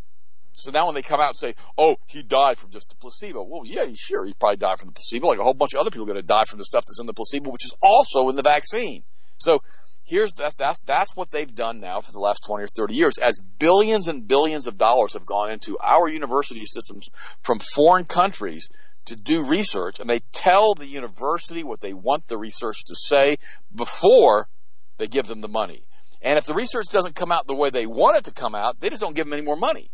[0.52, 3.44] So now when they come out and say, oh, he died from just the placebo.
[3.44, 5.28] Well, yeah, sure, he probably died from the placebo.
[5.28, 7.00] Like a whole bunch of other people are going to die from the stuff that's
[7.00, 9.04] in the placebo, which is also in the vaccine.
[9.38, 9.62] So
[10.04, 13.18] here's that's, that's, that's what they've done now for the last 20 or 30 years
[13.20, 17.08] as billions and billions of dollars have gone into our university systems
[17.44, 18.70] from foreign countries
[19.06, 23.38] to do research and they tell the university what they want the research to say
[23.74, 24.48] before
[24.98, 25.84] they give them the money.
[26.22, 28.80] And if the research doesn't come out the way they want it to come out,
[28.80, 29.90] they just don't give them any more money.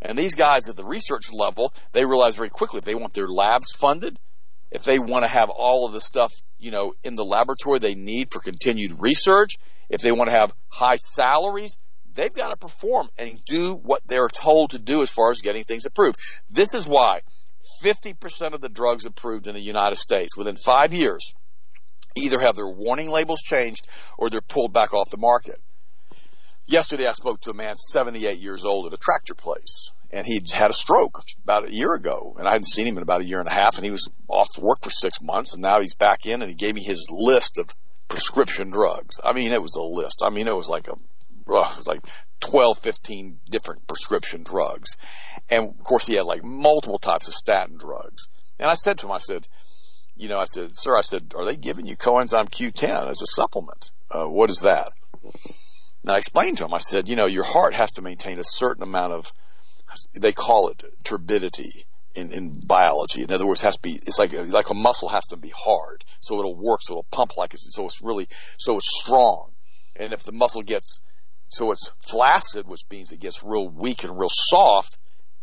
[0.00, 3.28] And these guys at the research level, they realize very quickly if they want their
[3.28, 4.18] labs funded,
[4.70, 7.94] if they want to have all of the stuff, you know, in the laboratory they
[7.94, 9.56] need for continued research,
[9.88, 11.78] if they want to have high salaries,
[12.12, 15.64] they've got to perform and do what they're told to do as far as getting
[15.64, 16.18] things approved.
[16.50, 17.20] This is why
[17.82, 21.34] 50% of the drugs approved in the United States within five years
[22.14, 23.86] either have their warning labels changed
[24.18, 25.60] or they're pulled back off the market.
[26.66, 30.50] Yesterday I spoke to a man 78 years old at a tractor place and he'd
[30.50, 33.26] had a stroke about a year ago and I hadn't seen him in about a
[33.26, 35.94] year and a half and he was off work for six months and now he's
[35.94, 37.66] back in and he gave me his list of
[38.08, 39.20] prescription drugs.
[39.22, 40.22] I mean, it was a list.
[40.24, 40.94] I mean, it was like a,
[41.46, 42.06] well, it was like
[42.40, 44.96] 12, 15 different prescription drugs.
[45.50, 48.28] And of course he had like multiple types of statin drugs.
[48.58, 49.46] And I said to him, I said,
[50.16, 53.26] you know, I said, sir, I said, are they giving you coenzyme Q10 as a
[53.26, 53.90] supplement?
[54.10, 54.92] Uh, what is that?
[56.02, 58.44] And I explained to him, I said, you know, your heart has to maintain a
[58.44, 59.32] certain amount of,
[60.12, 63.22] they call it turgidity in, in biology.
[63.22, 65.52] In other words, has to be, it's like, a, like a muscle has to be
[65.54, 66.04] hard.
[66.20, 69.50] So it'll work, so it'll pump like it's, so it's really, so it's strong.
[69.96, 71.00] And if the muscle gets,
[71.48, 74.98] so it's flaccid, which means it gets real weak and real soft,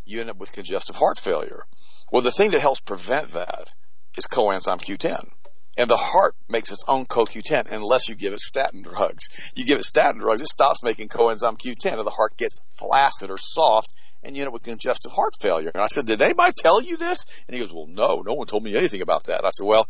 [0.06, 1.66] you end up with congestive heart failure.
[2.12, 3.70] Well, the thing that helps prevent that
[4.18, 5.30] is coenzyme Q10.
[5.78, 9.30] And the heart makes its own CoQ10 unless you give it statin drugs.
[9.56, 13.32] You give it statin drugs, it stops making coenzyme Q10 and the heart gets flaccid
[13.32, 15.72] or soft and you end up with congestive heart failure.
[15.74, 17.26] And I said, did anybody tell you this?
[17.48, 19.46] And he goes, well, no, no one told me anything about that.
[19.46, 19.88] I said, well,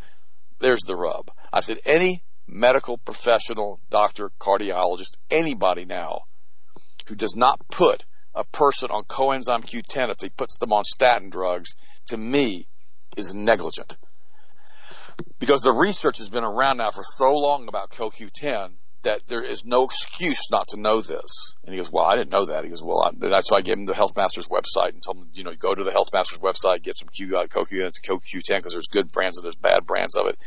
[0.60, 1.32] there's the rub.
[1.52, 6.22] I said, any medical professional, doctor, cardiologist, anybody now
[7.08, 8.06] who does not put
[8.36, 11.76] a person on coenzyme Q10 if he puts them on statin drugs,
[12.08, 12.68] to me,
[13.18, 13.98] is negligent
[15.40, 19.66] because the research has been around now for so long about CoQ10 that there is
[19.66, 21.56] no excuse not to know this.
[21.64, 22.64] And he goes, well, I didn't know that.
[22.64, 25.18] He goes, well, I, that's why I gave him the Health Masters website and told
[25.18, 28.58] him, you know, go to the Health Masters website, get some Q, uh, CoQ10, CoQ10
[28.58, 30.38] because there's good brands and there's bad brands of it.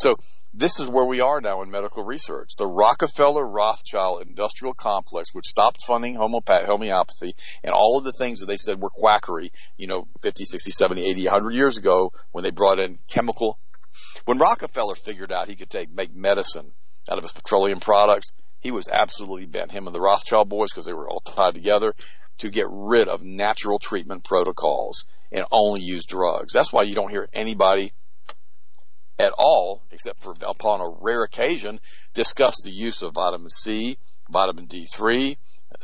[0.00, 0.16] So
[0.54, 2.56] this is where we are now in medical research.
[2.56, 8.46] The Rockefeller Rothschild industrial complex, which stopped funding homeopathy and all of the things that
[8.46, 12.50] they said were quackery, you know, 50, 60, 70, 80, 100 years ago when they
[12.50, 13.58] brought in chemical
[14.24, 16.72] when Rockefeller figured out he could take make medicine
[17.10, 18.32] out of his petroleum products.
[18.60, 21.94] He was absolutely bent, him and the Rothschild boys, because they were all tied together,
[22.38, 26.52] to get rid of natural treatment protocols and only use drugs.
[26.52, 27.92] That's why you don't hear anybody
[29.18, 31.80] at all, except for upon a rare occasion,
[32.14, 33.98] discuss the use of vitamin C,
[34.30, 35.36] vitamin D3,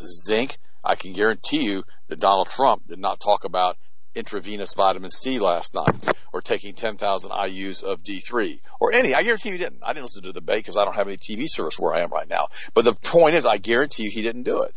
[0.04, 0.56] zinc.
[0.82, 3.76] I can guarantee you that Donald Trump did not talk about
[4.16, 9.14] intravenous vitamin C last night or taking 10,000 IUs of D3 or any.
[9.14, 9.82] I guarantee you didn't.
[9.82, 12.00] I didn't listen to the debate because I don't have any TV service where I
[12.00, 12.48] am right now.
[12.74, 14.74] But the point is, I guarantee you he didn't do it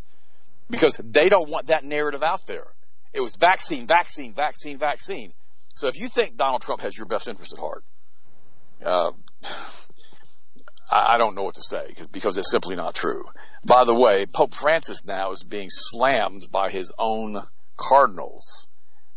[0.68, 2.66] because they don't want that narrative out there.
[3.12, 5.32] It was vaccine, vaccine, vaccine, vaccine.
[5.74, 7.84] So if you think Donald Trump has your best interest at heart,
[8.84, 9.10] uh,
[10.90, 13.24] I don't know what to say because it's simply not true.
[13.64, 17.42] By the way, Pope Francis now is being slammed by his own
[17.76, 18.68] cardinals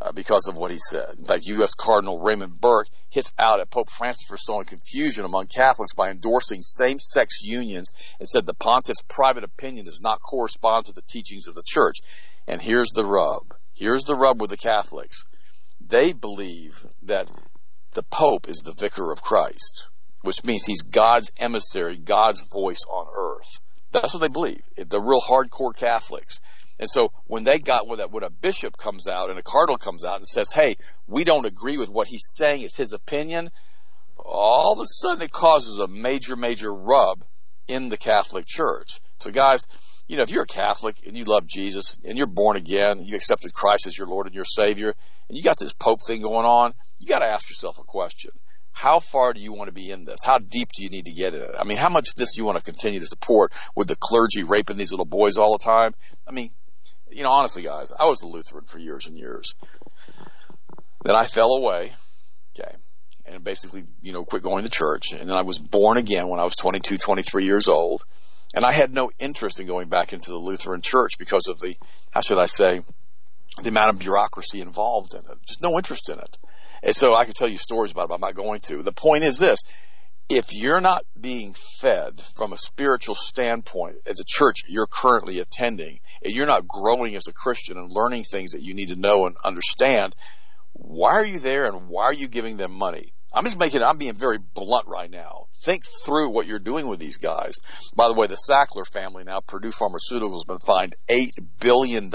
[0.04, 1.16] uh, because of what he said.
[1.18, 1.74] In fact, U.S.
[1.74, 6.62] Cardinal Raymond Burke hits out at Pope Francis for sowing confusion among Catholics by endorsing
[6.62, 11.56] same-sex unions and said the pontiff's private opinion does not correspond to the teachings of
[11.56, 12.00] the church.
[12.48, 13.54] And here's the rub.
[13.74, 15.24] Here's the rub with the Catholics.
[15.80, 17.32] They believe that
[17.94, 19.88] the Pope is the vicar of Christ,
[20.22, 23.60] which means he's God's emissary, God's voice on earth.
[23.92, 24.63] That's what they believe.
[24.76, 26.42] The real hardcore Catholics.
[26.80, 29.78] And so when they got when, that, when a bishop comes out and a cardinal
[29.78, 30.76] comes out and says, "Hey,
[31.08, 33.52] we don't agree with what he's saying; it's his opinion,"
[34.18, 37.24] all of a sudden it causes a major, major rub
[37.68, 39.00] in the Catholic Church.
[39.20, 39.66] So, guys,
[40.08, 43.16] you know, if you're a Catholic and you love Jesus and you're born again, you
[43.16, 44.94] accepted Christ as your Lord and your Savior,
[45.30, 48.32] and you got this Pope thing going on, you got to ask yourself a question.
[48.74, 50.20] How far do you want to be in this?
[50.26, 51.52] How deep do you need to get in it?
[51.58, 54.44] I mean, how much this do you want to continue to support with the clergy
[54.44, 55.94] raping these little boys all the time?
[56.28, 56.50] I mean,
[57.15, 59.56] you know, honestly, guys, I was a Lutheran for years and years.
[61.04, 61.91] Then I fell away,
[62.58, 62.76] okay,
[63.26, 65.13] and basically, you know, quit going to church.
[65.13, 68.04] And then I was born again when I was 22, 23 years old.
[68.56, 71.76] And I had no interest in going back into the Lutheran church because of the,
[72.12, 72.82] how should I say,
[73.62, 75.38] the amount of bureaucracy involved in it.
[75.47, 76.38] Just no interest in it.
[76.84, 78.84] And so I could tell you stories about it, but I'm not going to.
[78.84, 79.63] The point is this
[80.30, 86.00] if you're not being fed from a spiritual standpoint as a church you're currently attending,
[86.24, 89.26] and you're not growing as a Christian and learning things that you need to know
[89.26, 90.16] and understand,
[90.74, 93.14] why are you there and why are you giving them money?
[93.34, 95.48] I'm just making, I'm being very blunt right now.
[95.64, 97.56] Think through what you're doing with these guys.
[97.96, 102.12] By the way, the Sackler family now, Purdue Pharmaceuticals, has been fined $8 billion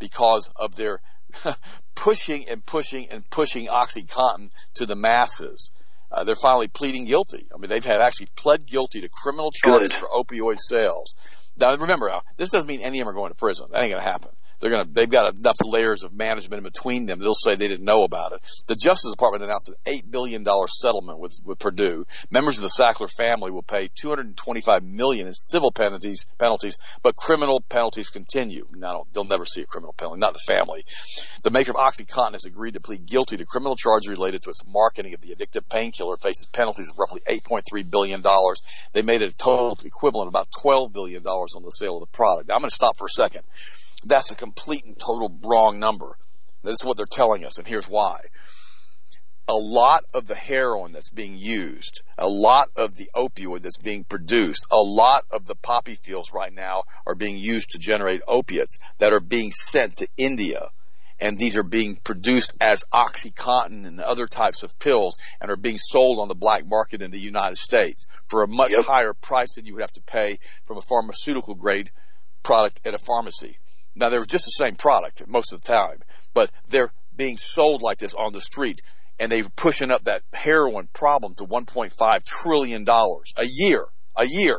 [0.00, 1.00] because of their
[1.94, 5.70] pushing and pushing and pushing OxyContin to the masses.
[6.10, 7.46] Uh, they're finally pleading guilty.
[7.52, 9.92] I mean, they've had actually pled guilty to criminal charges Good.
[9.94, 11.16] for opioid sales.
[11.56, 13.68] Now, remember, this doesn't mean any of them are going to prison.
[13.72, 14.30] That ain't going to happen
[14.68, 17.18] they're to they've got enough layers of management in between them.
[17.18, 18.46] They'll say they didn't know about it.
[18.66, 22.06] The Justice Department announced an eight billion dollar settlement with with Purdue.
[22.30, 27.60] Members of the Sackler family will pay 225 million in civil penalties penalties, but criminal
[27.60, 28.66] penalties continue.
[28.72, 30.84] Now they'll never see a criminal penalty, not the family.
[31.42, 34.64] The maker of OxyContin has agreed to plead guilty to criminal charges related to its
[34.66, 36.16] marketing of the addictive painkiller.
[36.16, 38.62] Faces penalties of roughly 8.3 billion dollars.
[38.92, 42.00] They made it a total equivalent of about 12 billion dollars on the sale of
[42.00, 42.48] the product.
[42.48, 43.42] Now I'm going to stop for a second.
[44.06, 46.16] That's a complete and total wrong number.
[46.62, 48.20] This is what they're telling us, and here's why.
[49.48, 54.04] A lot of the heroin that's being used, a lot of the opioid that's being
[54.04, 58.78] produced, a lot of the poppy fields right now are being used to generate opiates
[58.98, 60.70] that are being sent to India.
[61.20, 65.78] And these are being produced as Oxycontin and other types of pills and are being
[65.78, 68.84] sold on the black market in the United States for a much yep.
[68.84, 71.90] higher price than you would have to pay from a pharmaceutical grade
[72.42, 73.58] product at a pharmacy.
[73.96, 76.02] Now they're just the same product most of the time,
[76.34, 78.82] but they're being sold like this on the street
[79.18, 84.58] and they're pushing up that heroin problem to 1.5 trillion dollars a year, a year.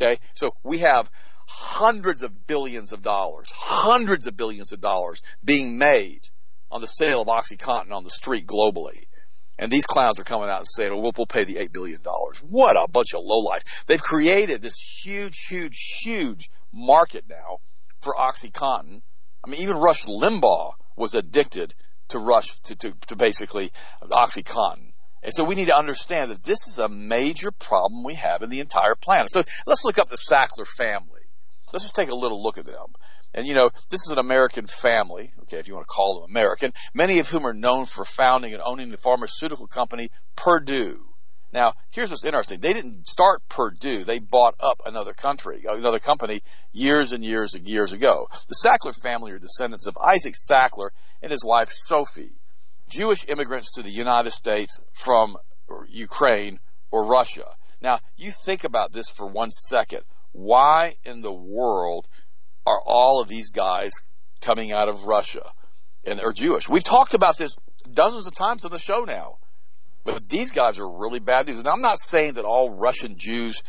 [0.00, 0.18] Okay.
[0.34, 1.10] So we have
[1.46, 6.22] hundreds of billions of dollars, hundreds of billions of dollars being made
[6.70, 9.04] on the sale of OxyContin on the street globally.
[9.58, 11.98] And these clowns are coming out and saying, well, we'll pay the $8 billion.
[12.48, 13.84] What a bunch of lowlife.
[13.86, 17.58] They've created this huge, huge, huge market now
[18.02, 19.02] for OxyContin.
[19.44, 21.74] I mean, even Rush Limbaugh was addicted
[22.08, 23.70] to Rush, to, to, to basically
[24.02, 24.92] OxyContin.
[25.22, 28.50] And so we need to understand that this is a major problem we have in
[28.50, 29.30] the entire planet.
[29.30, 31.20] So let's look up the Sackler family.
[31.72, 32.92] Let's just take a little look at them.
[33.34, 36.30] And you know, this is an American family, okay, if you want to call them
[36.30, 41.11] American, many of whom are known for founding and owning the pharmaceutical company Purdue.
[41.52, 42.60] Now, here's what's interesting.
[42.60, 44.04] They didn't start Purdue.
[44.04, 46.40] They bought up another country, another company
[46.72, 48.28] years and years and years ago.
[48.48, 50.90] The Sackler family are descendants of Isaac Sackler
[51.20, 52.32] and his wife Sophie,
[52.88, 55.36] Jewish immigrants to the United States from
[55.88, 56.58] Ukraine
[56.90, 57.46] or Russia.
[57.82, 60.02] Now, you think about this for one second.
[60.32, 62.08] Why in the world
[62.66, 63.90] are all of these guys
[64.40, 65.44] coming out of Russia
[66.06, 66.68] and are Jewish?
[66.68, 67.56] We've talked about this
[67.92, 69.36] dozens of times on the show now.
[70.04, 71.58] But these guys are really bad news.
[71.58, 73.62] And I'm not saying that all Russian Jews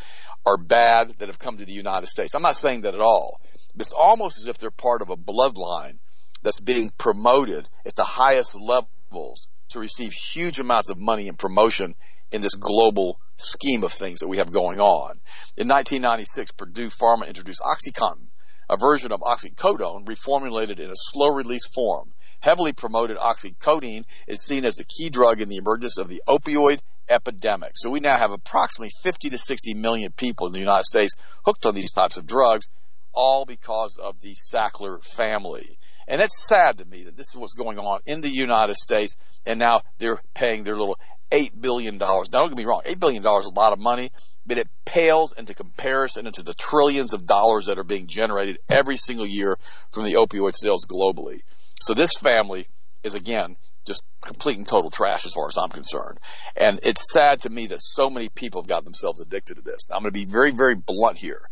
[0.46, 2.34] are bad that have come to the United States.
[2.34, 3.40] I'm not saying that at all.
[3.78, 5.98] It's almost as if they're part of a bloodline
[6.42, 11.94] that's being promoted at the highest levels to receive huge amounts of money and promotion
[12.30, 15.20] in this global scheme of things that we have going on.
[15.56, 18.26] In 1996, Purdue Pharma introduced OxyContin,
[18.68, 22.13] a version of oxycodone reformulated in a slow release form.
[22.44, 26.80] Heavily promoted oxycodone is seen as the key drug in the emergence of the opioid
[27.08, 27.72] epidemic.
[27.74, 31.14] So we now have approximately 50 to 60 million people in the United States
[31.46, 32.68] hooked on these types of drugs,
[33.14, 35.78] all because of the Sackler family.
[36.06, 39.16] And it's sad to me that this is what's going on in the United States,
[39.46, 40.98] and now they're paying their little
[41.32, 41.96] $8 billion.
[41.96, 44.10] Now, don't get me wrong, $8 billion is a lot of money,
[44.44, 48.96] but it pales into comparison into the trillions of dollars that are being generated every
[48.96, 49.56] single year
[49.90, 51.40] from the opioid sales globally.
[51.80, 52.66] So this family
[53.02, 53.56] is, again,
[53.86, 56.18] just complete and total trash as far as I'm concerned.
[56.56, 59.88] And it's sad to me that so many people have got themselves addicted to this.
[59.88, 61.42] Now, I'm going to be very, very blunt here.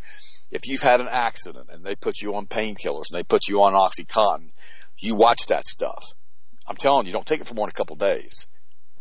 [0.51, 3.63] If you've had an accident and they put you on painkillers and they put you
[3.63, 4.51] on Oxycontin,
[4.99, 6.05] you watch that stuff.
[6.67, 8.47] I'm telling you, don't take it for more than a couple days.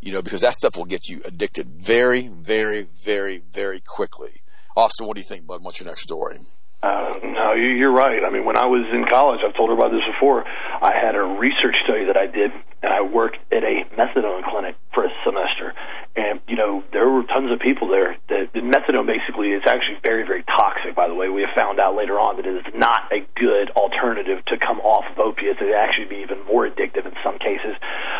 [0.01, 4.41] You know, because that stuff will get you addicted very, very, very, very quickly.
[4.76, 5.61] Austin, what do you think, bud?
[5.61, 6.39] What's your next story?
[6.82, 8.24] Uh, no, you're right.
[8.26, 10.43] I mean, when I was in college, I've told her about this before.
[10.82, 12.50] I had a research study that I did,
[12.82, 15.78] and I worked at a methadone clinic for a semester.
[16.18, 18.18] And you know, there were tons of people there.
[18.30, 20.96] That the methadone basically is actually very, very toxic.
[20.96, 23.70] By the way, we have found out later on that it is not a good
[23.78, 25.62] alternative to come off of opiates.
[25.62, 27.78] It actually be even more addictive in some cases.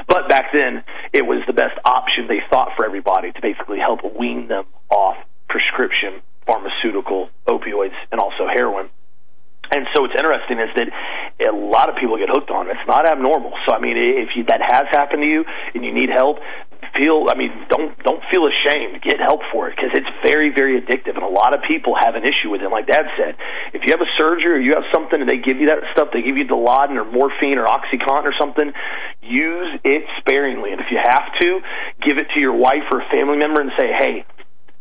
[0.07, 4.05] But back then, it was the best option they thought for everybody to basically help
[4.14, 5.18] wean them off
[5.49, 8.89] prescription pharmaceutical opioids and also heroin.
[9.72, 10.88] And so what's interesting is that
[11.47, 12.76] a lot of people get hooked on it.
[12.76, 13.55] It's not abnormal.
[13.65, 15.43] So I mean, if you, that has happened to you
[15.74, 16.39] and you need help,
[16.95, 19.01] feel I mean, don't don't feel ashamed.
[19.01, 22.15] Get help for it because it's very very addictive, and a lot of people have
[22.15, 22.69] an issue with it.
[22.69, 23.36] Like Dad said,
[23.74, 26.09] if you have a surgery or you have something and they give you that stuff,
[26.13, 28.72] they give you Dilaudid or morphine or OxyContin or something,
[29.22, 30.72] use it sparingly.
[30.72, 31.59] And if you have to,
[32.03, 34.26] give it to your wife or a family member and say, hey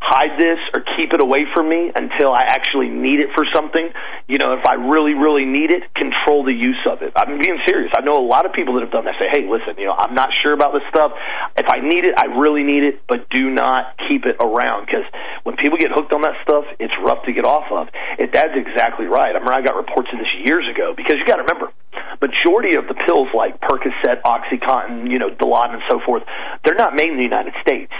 [0.00, 3.92] hide this or keep it away from me until I actually need it for something.
[4.26, 7.12] You know, if I really, really need it, control the use of it.
[7.14, 7.92] I'm being serious.
[7.92, 9.94] I know a lot of people that have done that say, hey, listen, you know,
[9.94, 11.12] I'm not sure about this stuff.
[11.56, 15.04] If I need it, I really need it, but do not keep it around because
[15.44, 17.92] when people get hooked on that stuff, it's rough to get off of.
[18.18, 19.36] It, that's exactly right.
[19.36, 21.76] I remember I got reports of this years ago because you got to remember,
[22.24, 26.24] majority of the pills like Percocet, OxyContin, you know, Dilaudid and so forth,
[26.64, 27.92] they're not made in the United States.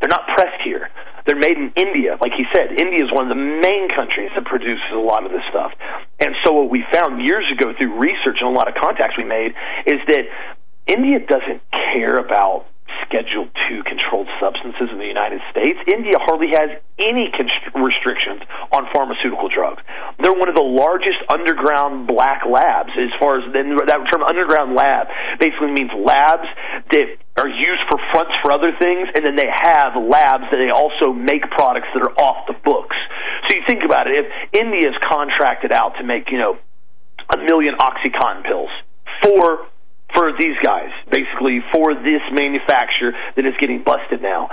[0.00, 0.90] They're not pressed here.
[1.28, 2.16] They're made in India.
[2.16, 5.30] Like he said, India is one of the main countries that produces a lot of
[5.30, 5.76] this stuff.
[6.24, 9.28] And so what we found years ago through research and a lot of contacts we
[9.28, 9.52] made
[9.84, 10.24] is that
[10.88, 11.60] India doesn't
[11.92, 12.64] care about
[13.08, 15.80] Schedule II controlled substances in the United States.
[15.88, 18.44] India hardly has any const- restrictions
[18.76, 19.80] on pharmaceutical drugs.
[20.20, 22.92] They're one of the largest underground black labs.
[23.00, 25.08] As far as then that term underground lab
[25.40, 26.48] basically means labs
[26.92, 27.08] that
[27.40, 31.16] are used for fronts for other things, and then they have labs that they also
[31.16, 32.96] make products that are off the books.
[33.48, 36.60] So you think about it: if India is contracted out to make, you know,
[37.32, 38.70] a million OxyContin pills
[39.24, 39.68] for
[40.14, 44.48] for these guys, basically for this manufacturer that is getting busted now.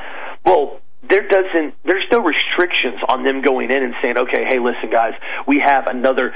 [0.46, 4.90] Well, there doesn't there's no restrictions on them going in and saying, okay, hey, listen,
[4.92, 5.14] guys,
[5.48, 6.34] we have another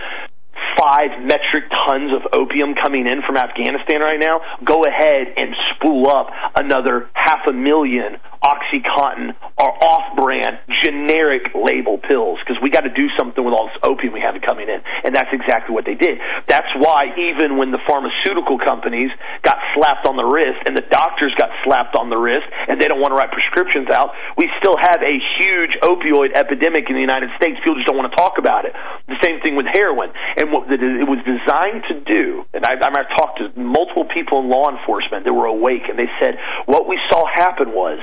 [0.77, 6.07] five metric tons of opium coming in from Afghanistan right now, go ahead and spool
[6.07, 12.93] up another half a million OxyContin or off-brand generic label pills because we got to
[12.93, 15.95] do something with all this opium we have coming in, and that's exactly what they
[15.95, 16.17] did.
[16.47, 19.11] That's why even when the pharmaceutical companies
[19.43, 22.87] got slapped on the wrist and the doctors got slapped on the wrist and they
[22.87, 27.03] don't want to write prescriptions out, we still have a huge opioid epidemic in the
[27.03, 27.59] United States.
[27.59, 28.71] People just don't want to talk about it.
[29.11, 32.45] The same thing with heroin, and what it was designed to do.
[32.53, 36.09] And I, I talked to multiple people in law enforcement that were awake, and they
[36.21, 37.99] said what we saw happen was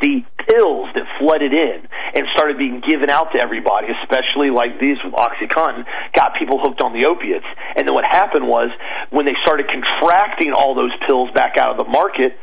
[0.00, 4.96] the pills that flooded in and started being given out to everybody, especially like these
[5.04, 7.46] with OxyContin, got people hooked on the opiates.
[7.76, 8.70] And then what happened was
[9.10, 12.36] when they started contracting all those pills back out of the market,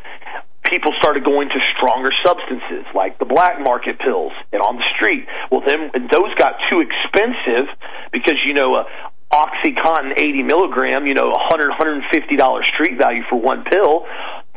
[0.70, 5.26] people started going to stronger substances like the black market pills and on the street.
[5.50, 7.68] Well, then those got too expensive
[8.12, 8.86] because you know a
[9.32, 14.06] OxyContin 80 milligram, you know, 100 150 dollar street value for one pill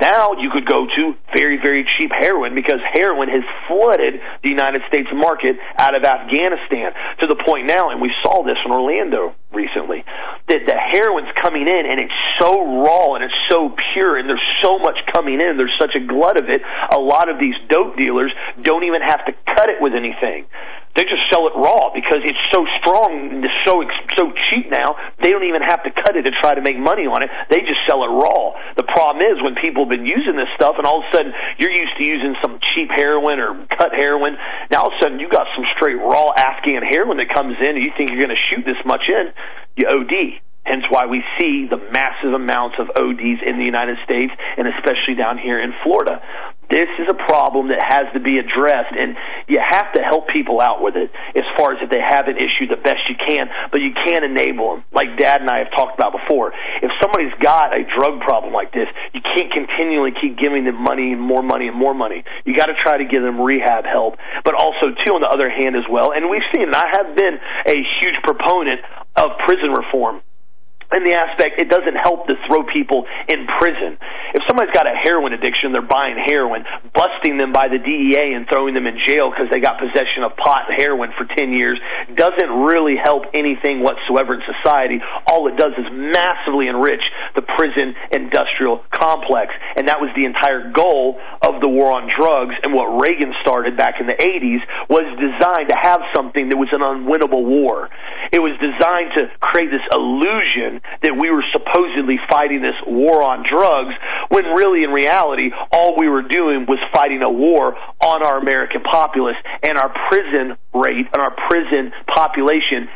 [0.00, 4.82] Now you could go to very, very cheap heroin because heroin has flooded the United
[4.88, 9.34] States market out of Afghanistan to the point now, and we saw this in Orlando
[9.52, 10.04] recently,
[10.48, 14.42] that the heroin's coming in and it's so raw and it's so pure and there's
[14.62, 17.96] so much coming in, there's such a glut of it, a lot of these dope
[17.96, 18.32] dealers
[18.62, 20.46] don't even have to cut it with anything.
[20.94, 23.82] They just sell it raw because it's so strong and it's so
[24.14, 24.94] so cheap now.
[25.18, 27.30] They don't even have to cut it to try to make money on it.
[27.50, 28.54] They just sell it raw.
[28.78, 31.34] The problem is when people have been using this stuff, and all of a sudden
[31.58, 34.38] you're used to using some cheap heroin or cut heroin.
[34.70, 37.74] Now all of a sudden you got some straight raw Afghan heroin that comes in,
[37.74, 39.34] and you think you're going to shoot this much in,
[39.74, 40.38] you OD.
[40.64, 45.12] Hence why we see the massive amounts of ODs in the United States and especially
[45.12, 46.24] down here in Florida.
[46.70, 49.16] This is a problem that has to be addressed, and
[49.48, 52.36] you have to help people out with it as far as if they have an
[52.36, 54.84] issue the best you can, but you can't enable them.
[54.92, 56.52] Like Dad and I have talked about before.
[56.80, 61.12] If somebody's got a drug problem like this, you can't continually keep giving them money
[61.12, 62.24] and more money and more money.
[62.44, 65.50] You got to try to give them rehab help, but also, too, on the other
[65.50, 67.36] hand as well, and we've seen, and I have been
[67.68, 68.80] a huge proponent
[69.16, 70.22] of prison reform
[70.96, 73.98] in the aspect it doesn't help to throw people in prison.
[74.34, 76.64] If somebody's got a heroin addiction, they're buying heroin,
[76.94, 80.34] busting them by the DEA and throwing them in jail because they got possession of
[80.34, 81.78] pot and heroin for 10 years
[82.14, 84.98] doesn't really help anything whatsoever in society.
[85.26, 87.02] All it does is massively enrich
[87.34, 89.54] the prison industrial complex.
[89.76, 93.76] And that was the entire goal of the war on drugs and what Reagan started
[93.76, 97.88] back in the 80s was designed to have something that was an unwinnable war.
[98.32, 103.44] It was designed to create this illusion that we were supposedly fighting this war on
[103.46, 103.94] drugs
[104.28, 108.82] when really in reality all we were doing was fighting a war on our American
[108.82, 112.88] populace and our prison rate and our prison population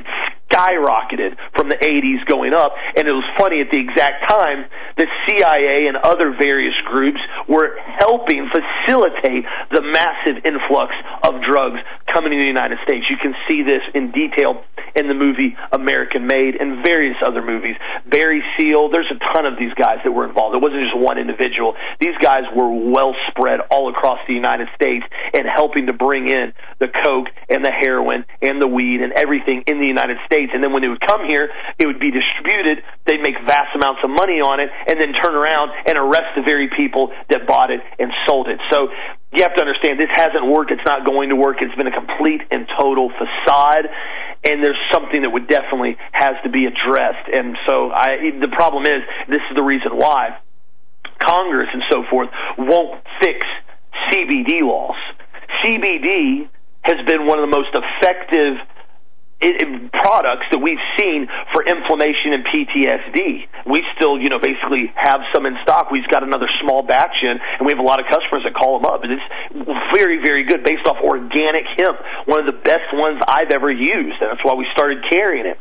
[0.49, 4.65] skyrocketed from the 80s going up and it was funny at the exact time
[4.97, 10.93] the CIA and other various groups were helping facilitate the massive influx
[11.29, 11.79] of drugs
[12.13, 13.07] coming into the United States.
[13.09, 14.65] You can see this in detail
[14.99, 17.77] in the movie American Made and various other movies.
[18.05, 20.59] Barry Seal, there's a ton of these guys that were involved.
[20.59, 21.79] It wasn't just one individual.
[22.01, 26.53] These guys were well spread all across the United States and helping to bring in
[26.83, 30.51] the coke and the heroin and the weed and everything in the United States.
[30.53, 32.83] And then when it would come here, it would be distributed.
[33.07, 36.43] They'd make vast amounts of money on it and then turn around and arrest the
[36.43, 38.59] very people that bought it and sold it.
[38.71, 38.91] So
[39.33, 40.73] you have to understand this hasn't worked.
[40.73, 41.61] It's not going to work.
[41.61, 43.87] It's been a complete and total facade
[44.45, 47.27] and there's something that would definitely has to be addressed.
[47.33, 50.39] And so I, the problem is, this is the reason why
[51.19, 53.47] Congress and so forth won't fix
[54.11, 54.97] CBD laws.
[55.65, 56.49] CBD
[56.83, 58.55] has been one of the most effective
[59.39, 63.71] products that we've seen for inflammation and PTSD.
[63.71, 65.91] We still, you know, basically have some in stock.
[65.95, 68.83] We've got another small batch in, and we have a lot of customers that call
[68.83, 69.07] them up.
[69.07, 69.29] And it's
[69.95, 74.19] very, very good based off organic hemp, one of the best ones I've ever used,
[74.19, 75.59] and that's why we started carrying it.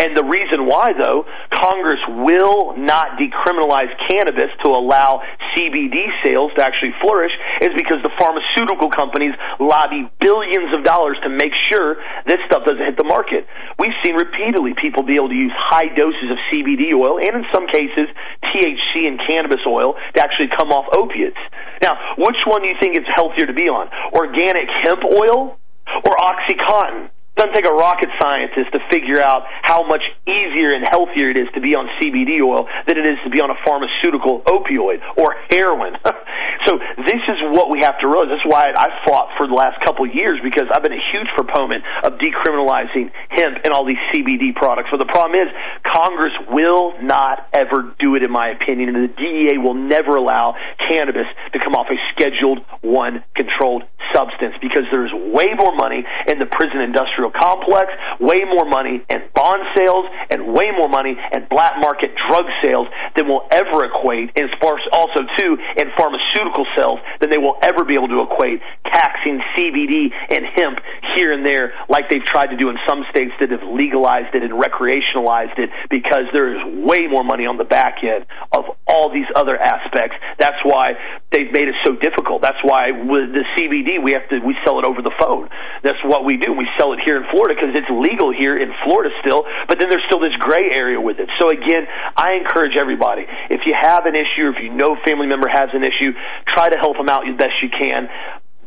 [0.00, 5.22] And the reason why, though, Congress will not decriminalize cannabis to allow
[5.54, 11.28] CBD sales to actually flourish is because the pharmaceutical companies lobby billions of dollars to
[11.28, 13.44] make sure this stuff doesn't hit the market market.
[13.78, 17.44] We've seen repeatedly people be able to use high doses of CBD oil and in
[17.52, 18.08] some cases
[18.48, 21.36] THC and cannabis oil to actually come off opiates.
[21.82, 23.92] Now, which one do you think is healthier to be on?
[24.16, 25.60] Organic hemp oil
[26.04, 27.10] or Oxycontin?
[27.40, 31.48] Doesn't take a rocket scientist to figure out how much easier and healthier it is
[31.56, 35.32] to be on CBD oil than it is to be on a pharmaceutical opioid or
[35.48, 35.96] heroin.
[36.68, 38.28] so this is what we have to realize.
[38.28, 41.32] That's why I fought for the last couple of years because I've been a huge
[41.32, 44.92] proponent of decriminalizing hemp and all these CBD products.
[44.92, 45.48] But the problem is
[45.80, 50.60] Congress will not ever do it, in my opinion, and the DEA will never allow
[50.76, 56.38] cannabis to come off a Scheduled One controlled substance because there's way more money in
[56.38, 61.40] the prison industrial complex, way more money in bond sales, and way more money in
[61.48, 62.86] black market drug sales
[63.16, 64.50] than will ever equate, and
[64.92, 70.10] also too in pharmaceutical sales than they will ever be able to equate taxing CBD
[70.30, 70.78] and hemp
[71.16, 74.42] here and there like they've tried to do in some states that have legalized it
[74.42, 79.12] and recreationalized it because there is way more money on the back end of all
[79.12, 80.16] these other aspects.
[80.38, 80.94] That's why
[81.30, 82.42] they've made it so difficult.
[82.42, 85.48] That's why the CBD we have to we sell it over the phone.
[85.82, 86.52] That's what we do.
[86.52, 89.88] We sell it here in Florida because it's legal here in Florida still, but then
[89.88, 91.28] there's still this gray area with it.
[91.40, 91.86] So again,
[92.16, 95.70] I encourage everybody, if you have an issue, if you know a family member has
[95.72, 96.12] an issue,
[96.46, 98.08] try to help them out as best you can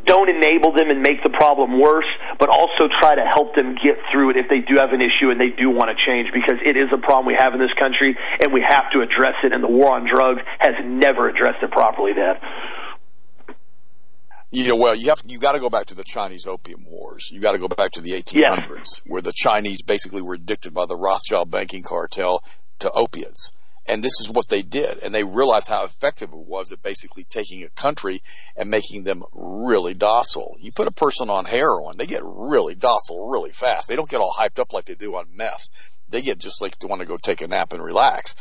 [0.05, 2.07] don't enable them and make the problem worse,
[2.39, 5.31] but also try to help them get through it if they do have an issue
[5.31, 7.73] and they do want to change because it is a problem we have in this
[7.79, 11.63] country and we have to address it and the war on drugs has never addressed
[11.63, 12.39] it properly, Dad.
[14.53, 17.31] You know, well, you have you got to go back to the Chinese Opium Wars.
[17.31, 19.01] You got to go back to the 1800s, yes.
[19.03, 22.43] where the Chinese basically were addicted by the Rothschild banking cartel
[22.79, 23.51] to opiates,
[23.87, 24.99] and this is what they did.
[24.99, 28.21] And they realized how effective it was at basically taking a country
[28.55, 30.55] and making them really docile.
[30.59, 33.89] You put a person on heroin, they get really docile really fast.
[33.89, 35.67] They don't get all hyped up like they do on meth.
[36.09, 38.35] They get just like to want to go take a nap and relax.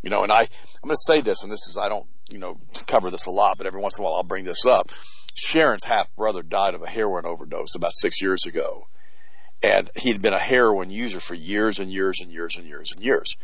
[0.00, 2.38] You know, and I, I'm going to say this, and this is, I don't, you
[2.38, 4.90] know, cover this a lot, but every once in a while I'll bring this up
[5.40, 8.88] Sharon's half brother died of a heroin overdose about six years ago.
[9.62, 13.00] And he'd been a heroin user for years and years and years and years and
[13.00, 13.36] years.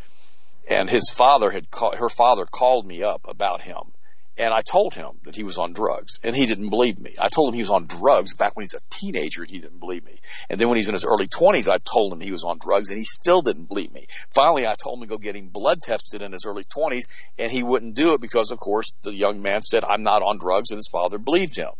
[0.68, 3.92] And his father had called, her father called me up about him.
[4.36, 7.14] And I told him that he was on drugs and he didn't believe me.
[7.20, 9.78] I told him he was on drugs back when he's a teenager and he didn't
[9.78, 10.18] believe me.
[10.50, 12.88] And then when he's in his early twenties, I told him he was on drugs
[12.88, 14.06] and he still didn't believe me.
[14.34, 17.06] Finally, I told him to go get him blood tested in his early twenties
[17.38, 20.38] and he wouldn't do it because of course the young man said, I'm not on
[20.38, 21.70] drugs and his father believed him.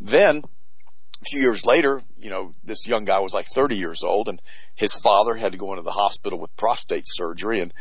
[0.00, 0.42] Then
[1.20, 4.40] a few years later, you know, this young guy was like 30 years old and
[4.74, 7.74] his father had to go into the hospital with prostate surgery and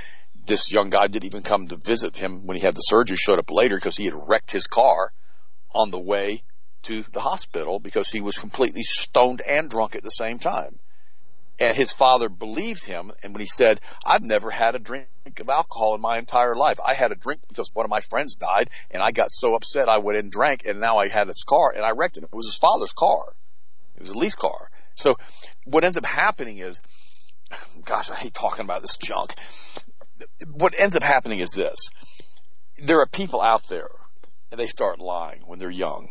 [0.45, 3.39] this young guy didn't even come to visit him when he had the surgery, showed
[3.39, 5.11] up later because he had wrecked his car
[5.75, 6.43] on the way
[6.83, 10.79] to the hospital because he was completely stoned and drunk at the same time.
[11.59, 13.11] And his father believed him.
[13.23, 15.07] And when he said, I've never had a drink
[15.39, 16.79] of alcohol in my entire life.
[16.83, 19.89] I had a drink because one of my friends died and I got so upset
[19.89, 22.23] I went and drank and now I had this car and I wrecked it.
[22.23, 23.33] It was his father's car.
[23.95, 24.69] It was a lease car.
[24.95, 25.17] So
[25.65, 26.81] what ends up happening is,
[27.85, 29.33] gosh, I hate talking about this junk.
[30.51, 31.89] What ends up happening is this.
[32.77, 33.89] There are people out there
[34.51, 36.09] and they start lying when they're young.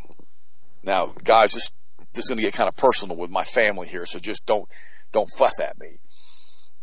[0.83, 1.71] Now, guys, this,
[2.13, 4.69] this is going to get kind of personal with my family here, so just don't
[5.17, 5.99] don't fuss at me.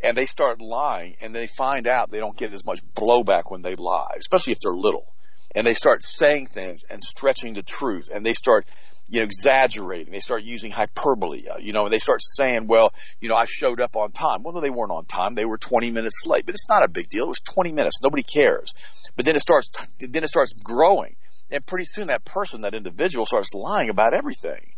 [0.03, 3.61] And they start lying and they find out they don't get as much blowback when
[3.61, 5.13] they lie, especially if they're little.
[5.55, 8.65] And they start saying things and stretching the truth and they start,
[9.07, 10.11] you know, exaggerating.
[10.11, 13.79] They start using hyperbole, you know, and they start saying, well, you know, I showed
[13.79, 14.41] up on time.
[14.41, 15.35] Well, no, they weren't on time.
[15.35, 17.25] They were 20 minutes late, but it's not a big deal.
[17.25, 18.01] It was 20 minutes.
[18.01, 18.73] Nobody cares.
[19.15, 19.69] But then it starts,
[19.99, 21.15] then it starts growing.
[21.51, 24.73] And pretty soon that person, that individual starts lying about everything.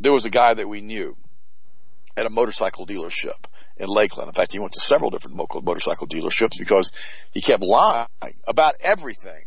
[0.00, 1.14] There was a guy that we knew
[2.18, 3.46] at a motorcycle dealership
[3.76, 4.28] in Lakeland.
[4.28, 6.90] In fact, he went to several different motorcycle dealerships because
[7.32, 8.08] he kept lying
[8.46, 9.44] about everything.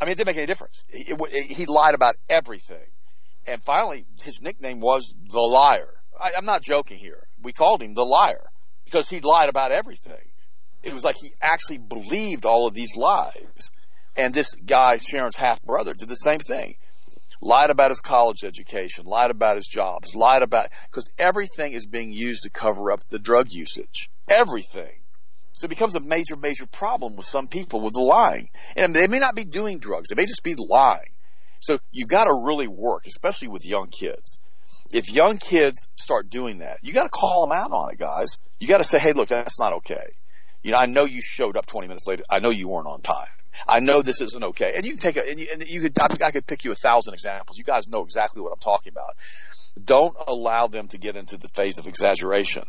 [0.00, 0.82] I mean, it didn't make any difference.
[0.88, 2.86] He, he lied about everything.
[3.46, 5.88] And finally, his nickname was the liar.
[6.18, 7.22] I, I'm not joking here.
[7.42, 8.44] We called him the liar
[8.86, 10.30] because he lied about everything.
[10.82, 13.70] It was like he actually believed all of these lies.
[14.16, 16.76] And this guy, Sharon's half brother, did the same thing
[17.44, 22.12] lied about his college education, lied about his jobs, lied about, because everything is being
[22.12, 24.10] used to cover up the drug usage.
[24.28, 24.98] Everything.
[25.52, 28.48] So it becomes a major, major problem with some people with the lying.
[28.76, 30.08] And they may not be doing drugs.
[30.08, 31.12] They may just be lying.
[31.60, 34.38] So you gotta really work, especially with young kids.
[34.90, 38.38] If young kids start doing that, you gotta call them out on it, guys.
[38.58, 40.04] You gotta say, hey, look, that's not okay.
[40.62, 42.24] You know, I know you showed up 20 minutes later.
[42.28, 43.28] I know you weren't on time.
[43.66, 44.74] I know this isn't okay.
[44.76, 46.72] And you can take a, and you, and you could, I, I could pick you
[46.72, 47.58] a thousand examples.
[47.58, 49.14] You guys know exactly what I'm talking about.
[49.82, 52.64] Don't allow them to get into the phase of exaggeration.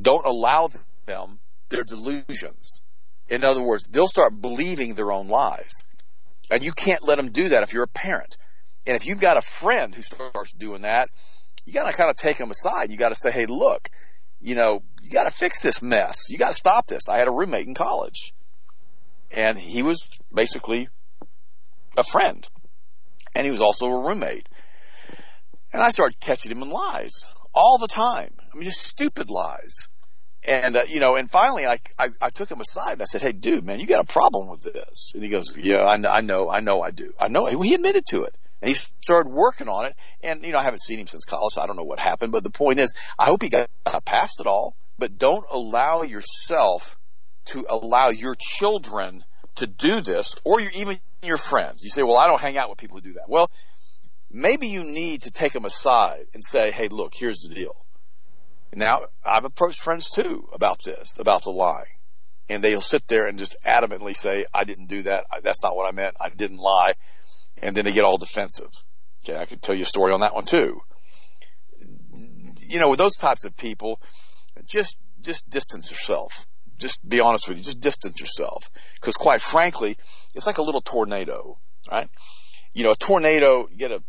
[0.00, 0.68] Don't allow
[1.06, 2.82] them their delusions.
[3.28, 5.84] In other words, they'll start believing their own lies.
[6.50, 8.36] And you can't let them do that if you're a parent.
[8.86, 11.10] And if you've got a friend who starts doing that,
[11.66, 12.90] you gotta kind of take them aside.
[12.90, 13.88] You gotta say, hey, look,
[14.40, 16.30] you know, you gotta fix this mess.
[16.30, 17.08] You gotta stop this.
[17.08, 18.32] I had a roommate in college
[19.30, 20.88] and he was basically
[21.96, 22.46] a friend,
[23.34, 24.48] and he was also a roommate.
[25.72, 28.32] And I started catching him in lies all the time.
[28.52, 29.88] I mean, just stupid lies.
[30.46, 33.22] And uh, you know, and finally, I, I I took him aside and I said,
[33.22, 36.20] "Hey, dude, man, you got a problem with this?" And he goes, "Yeah, I, I
[36.20, 39.68] know, I know, I do, I know." He admitted to it, and he started working
[39.68, 39.96] on it.
[40.22, 41.54] And you know, I haven't seen him since college.
[41.54, 43.68] So I don't know what happened, but the point is, I hope he got
[44.04, 44.76] past it all.
[44.96, 46.97] But don't allow yourself
[47.48, 49.24] to allow your children
[49.56, 51.82] to do this, or your, even your friends.
[51.82, 53.28] You say, well, I don't hang out with people who do that.
[53.28, 53.50] Well,
[54.30, 57.74] maybe you need to take them aside and say, hey, look, here's the deal.
[58.74, 61.86] Now, I've approached friends too about this, about the lying.
[62.50, 65.26] And they'll sit there and just adamantly say, I didn't do that.
[65.42, 66.14] That's not what I meant.
[66.20, 66.92] I didn't lie.
[67.60, 68.70] And then they get all defensive.
[69.24, 70.80] Okay, I could tell you a story on that one too.
[72.68, 74.00] You know, with those types of people,
[74.66, 76.46] just, just distance yourself
[76.78, 77.64] just be honest with you.
[77.64, 78.70] Just distance yourself.
[78.94, 79.96] Because quite frankly,
[80.34, 81.58] it's like a little tornado,
[81.90, 82.08] right?
[82.74, 84.02] You know, a tornado, you get a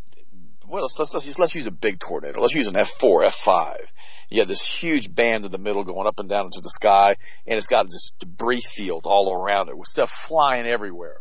[0.70, 2.40] well, let's, let's, let's, let's use a big tornado.
[2.40, 3.78] Let's use an F4, F5.
[4.30, 7.16] You have this huge band in the middle going up and down into the sky,
[7.48, 11.18] and it's got this debris field all around it with stuff flying everywhere.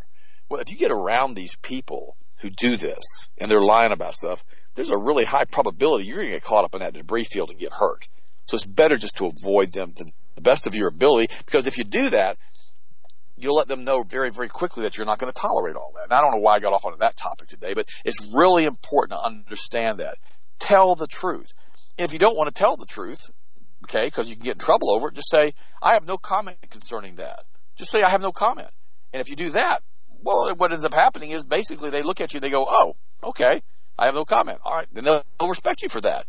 [0.50, 4.44] Well, if you get around these people who do this and they're lying about stuff,
[4.74, 7.50] there's a really high probability you're going to get caught up in that debris field
[7.50, 8.06] and get hurt.
[8.46, 10.04] So it's better just to avoid them to
[10.38, 12.38] the best of your ability because if you do that,
[13.36, 16.04] you'll let them know very, very quickly that you're not going to tolerate all that.
[16.04, 18.64] And I don't know why I got off on that topic today, but it's really
[18.64, 20.18] important to understand that.
[20.58, 21.52] Tell the truth.
[21.96, 23.30] If you don't want to tell the truth,
[23.84, 26.58] okay, because you can get in trouble over it, just say, I have no comment
[26.70, 27.44] concerning that.
[27.76, 28.68] Just say, I have no comment.
[29.12, 29.82] And if you do that,
[30.22, 32.96] well, what ends up happening is basically they look at you and they go, oh,
[33.22, 33.62] okay,
[33.96, 34.58] I have no comment.
[34.64, 36.26] All right, then they'll, they'll respect you for that.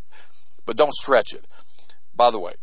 [0.66, 1.46] But don't stretch it.
[2.16, 2.54] By the way,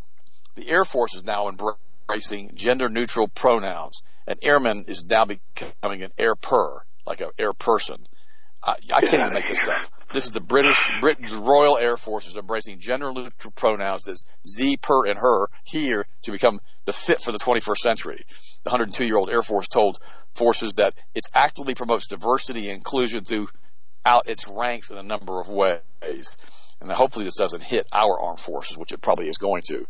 [0.57, 4.01] the Air Force is now embracing gender neutral pronouns.
[4.25, 8.07] An airman is now becoming an air per, like an air person.
[8.63, 9.89] I, can't even make this stuff.
[10.11, 14.77] This is the British Britain's Royal Air Force is embracing gender neutral pronouns as Z,
[14.77, 18.25] per, and her here to become the fit for the 21st century.
[18.63, 19.99] The 102 year old Air Force told
[20.33, 25.49] forces that it actively promotes diversity and inclusion throughout its ranks in a number of
[25.49, 26.37] ways.
[26.81, 29.85] And hopefully this doesn't hit our armed forces, which it probably is going to.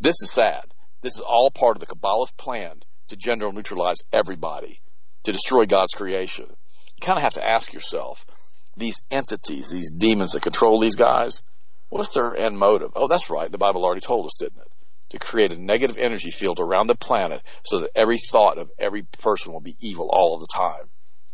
[0.00, 0.64] This is sad.
[1.02, 4.80] This is all part of the Kabbalist plan to gender neutralize everybody,
[5.24, 6.46] to destroy God's creation.
[6.48, 8.26] You kind of have to ask yourself,
[8.76, 11.42] these entities, these demons that control these guys,
[11.88, 12.90] what's their end motive?
[12.94, 13.50] Oh, that's right.
[13.50, 14.68] The Bible already told us, didn't it?
[15.10, 19.02] To create a negative energy field around the planet so that every thought of every
[19.02, 20.90] person will be evil all of the time.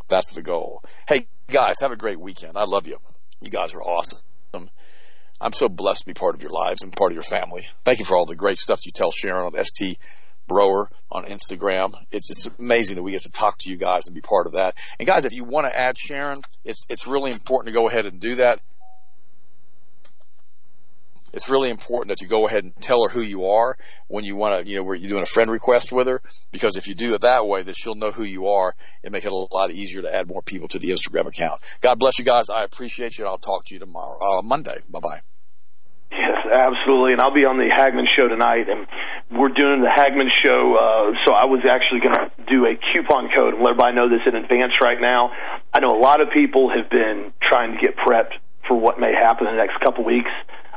[0.09, 0.83] That's the goal.
[1.09, 2.57] Hey, guys, have a great weekend.
[2.57, 2.99] I love you.
[3.41, 4.21] You guys are awesome.
[5.43, 7.67] I'm so blessed to be part of your lives and part of your family.
[7.85, 9.99] Thank you for all the great stuff you tell Sharon on ST
[10.49, 11.95] Broer on Instagram.
[12.13, 14.53] It's just amazing that we get to talk to you guys and be part of
[14.53, 14.79] that.
[15.01, 18.07] And guys, if you want to add Sharon, it's it's really important to go ahead
[18.07, 18.61] and do that.
[21.33, 23.77] It's really important that you go ahead and tell her who you are
[24.07, 26.21] when you want to, you know, where you're doing a friend request with her,
[26.53, 29.25] because if you do it that way, then she'll know who you are and make
[29.25, 31.63] it a lot easier to add more people to the Instagram account.
[31.81, 32.51] God bless you guys.
[32.51, 33.25] I appreciate you.
[33.25, 34.81] And I'll talk to you tomorrow, uh, Monday.
[34.91, 35.32] Bye bye.
[36.13, 37.13] Yes, absolutely.
[37.13, 38.87] And I'll be on the Hagmann show tonight, and
[39.33, 40.77] we're doing the Hagmann show.
[40.77, 44.09] Uh, so I was actually going to do a coupon code and let everybody know
[44.13, 45.33] this in advance right now.
[45.73, 48.37] I know a lot of people have been trying to get prepped
[48.69, 50.31] for what may happen in the next couple weeks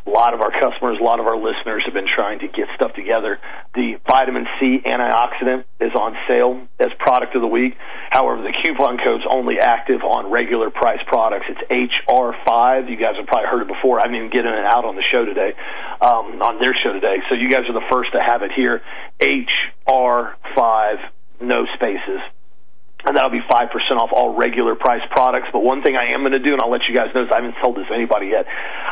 [0.05, 2.69] a lot of our customers, a lot of our listeners have been trying to get
[2.75, 3.39] stuff together.
[3.73, 7.73] The vitamin C antioxidant is on sale as product of the week.
[8.11, 11.45] However, the coupon code's only active on regular price products.
[11.49, 12.89] It's HR5.
[12.89, 13.99] You guys have probably heard it before.
[13.99, 15.57] I didn't even get it out on the show today,
[16.01, 17.17] um, on their show today.
[17.29, 18.81] So you guys are the first to have it here.
[19.21, 20.97] HR5,
[21.41, 22.21] no spaces
[23.05, 25.47] and that'll be 5% off all regular price products.
[25.53, 27.29] But one thing I am going to do, and I'll let you guys know, is
[27.31, 28.45] I haven't told this to anybody yet,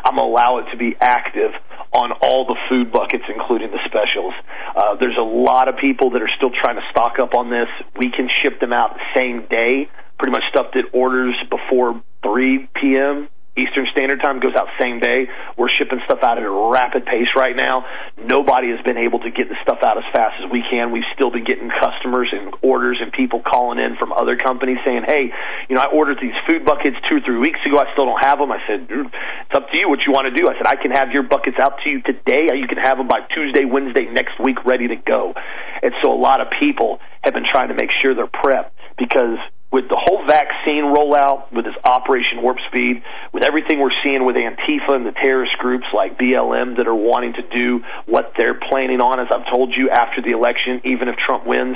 [0.05, 1.51] I'm going to allow it to be active
[1.93, 4.33] on all the food buckets, including the specials.
[4.75, 7.69] Uh, there's a lot of people that are still trying to stock up on this.
[7.97, 12.69] We can ship them out the same day, pretty much stuff that orders before 3
[12.75, 13.29] p.m.
[13.55, 15.29] Eastern Standard Time goes out same day.
[15.57, 17.85] We're shipping stuff out at a rapid pace right now.
[18.17, 20.91] Nobody has been able to get the stuff out as fast as we can.
[20.91, 25.05] We've still been getting customers and orders and people calling in from other companies saying,
[25.05, 25.31] "Hey,
[25.69, 27.77] you know, I ordered these food buckets two or three weeks ago.
[27.77, 30.33] I still don't have them." I said, "It's up to you what you want to
[30.33, 32.49] do." I said, "I can have your buckets out to you today.
[32.57, 35.35] You can have them by Tuesday, Wednesday next week, ready to go."
[35.83, 39.37] And so a lot of people have been trying to make sure they're prepped because
[39.73, 43.01] with the whole vaccine rollout, with this Operation Warp Speed,
[43.33, 47.33] with everything we're seeing with Antifa and the terrorist groups like BLM that are wanting
[47.33, 51.15] to do what they're planning on, as I've told you, after the election, even if
[51.17, 51.75] Trump wins,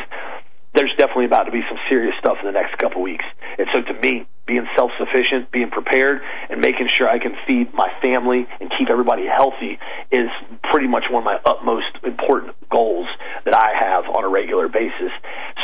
[0.78, 3.26] there's definitely about to be some serious stuff in the next couple weeks.
[3.58, 7.74] And so to me, being self sufficient, being prepared, and making sure I can feed
[7.74, 9.82] my family and keep everybody healthy
[10.14, 10.30] is
[10.72, 13.10] pretty much one of my utmost important goals
[13.44, 15.12] that I have on a regular basis.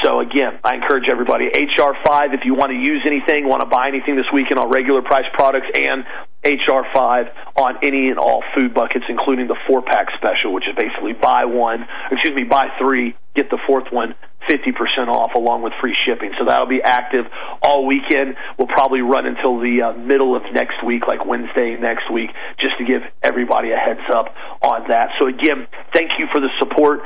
[0.04, 3.88] So again, I encourage everybody, HR5, if you want to use anything, want to buy
[3.88, 6.04] anything this weekend on regular price products and
[6.44, 11.14] HR5 on any and all food buckets, including the four pack special, which is basically
[11.14, 14.16] buy one, excuse me, buy three, get the fourth one
[14.50, 16.32] 50% off along with free shipping.
[16.40, 17.26] So that'll be active
[17.62, 18.36] all weekend.
[18.58, 22.30] We'll probably run until the uh, middle of next week, like Wednesday next week,
[22.60, 25.16] just to give everybody a heads up on that.
[25.20, 27.02] So again, thank you for the support.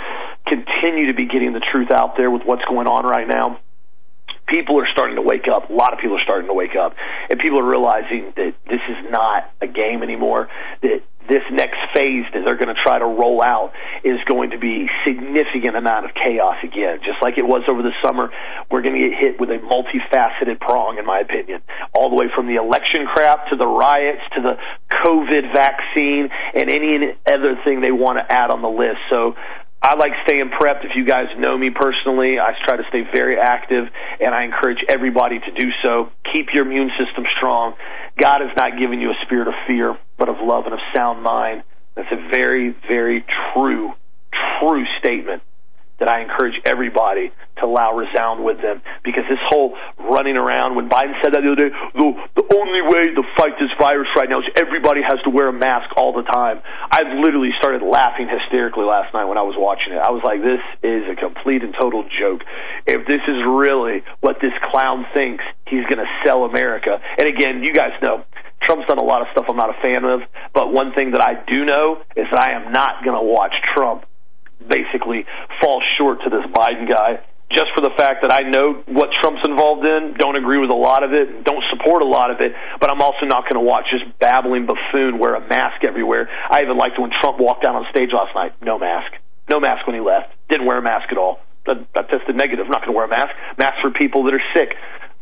[0.46, 3.60] Continue to be getting the truth out there with what's going on right now
[4.48, 5.70] people are starting to wake up.
[5.70, 6.96] A lot of people are starting to wake up,
[7.30, 10.48] and people are realizing that this is not a game anymore.
[10.82, 13.72] That this next phase that they're going to try to roll out
[14.04, 17.00] is going to be significant amount of chaos again.
[17.04, 18.32] Just like it was over the summer,
[18.72, 21.62] we're going to get hit with a multifaceted prong, in my opinion,
[21.94, 24.56] all the way from the election crap to the riots to the
[25.06, 29.00] COVID vaccine and any other thing they want to add on the list.
[29.10, 29.36] So
[29.82, 30.86] I like staying prepped.
[30.86, 33.86] If you guys know me personally, I try to stay very active,
[34.20, 36.10] and I encourage everybody to do so.
[36.34, 37.76] Keep your immune system strong.
[38.20, 41.24] God has not given you a spirit of fear, but of love and of sound
[41.24, 41.64] mind.
[41.96, 43.94] That's a very, very true,
[44.60, 45.42] true statement
[46.00, 48.82] that I encourage everybody to allow resound with them.
[49.04, 52.08] Because this whole running around when Biden said that the other day the,
[52.38, 55.54] the only way to fight this virus right now is everybody has to wear a
[55.54, 56.62] mask all the time.
[56.92, 60.02] I literally started laughing hysterically last night when I was watching it.
[60.02, 62.46] I was like this is a complete and total joke.
[62.86, 67.66] If this is really what this clown thinks he's going to sell America and again
[67.66, 68.24] you guys know
[68.68, 70.22] Trump's done a lot of stuff I'm not a fan of
[70.54, 73.56] but one thing that I do know is that I am not going to watch
[73.74, 74.04] Trump
[74.60, 75.26] basically
[75.64, 79.40] fall short to this Biden guy just for the fact that I know what Trump's
[79.48, 82.52] involved in, don't agree with a lot of it, don't support a lot of it,
[82.80, 86.28] but I'm also not going to watch this babbling buffoon wear a mask everywhere.
[86.28, 89.16] I even liked when Trump walked out on stage last night, no mask.
[89.48, 90.36] No mask when he left.
[90.50, 91.40] Didn't wear a mask at all.
[91.68, 92.66] I, tested negative.
[92.68, 93.32] I'm not going to wear a mask.
[93.58, 94.76] Mask for people that are sick.